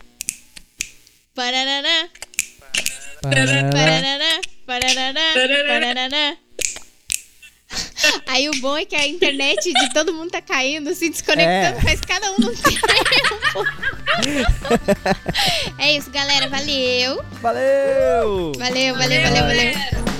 [1.35, 2.09] pararará,
[3.23, 3.71] Parará.
[3.71, 5.23] pararará, pararará,
[5.69, 6.37] pararará.
[8.27, 11.83] Aí o bom é que a internet de todo mundo tá caindo, se desconectando, É.
[11.83, 12.87] faz cada um no tempo.
[15.79, 16.49] é isso, galera.
[16.49, 17.23] Valeu.
[17.41, 18.53] Valeu!
[18.57, 20.20] Valeu, valeu, valeu, valeu.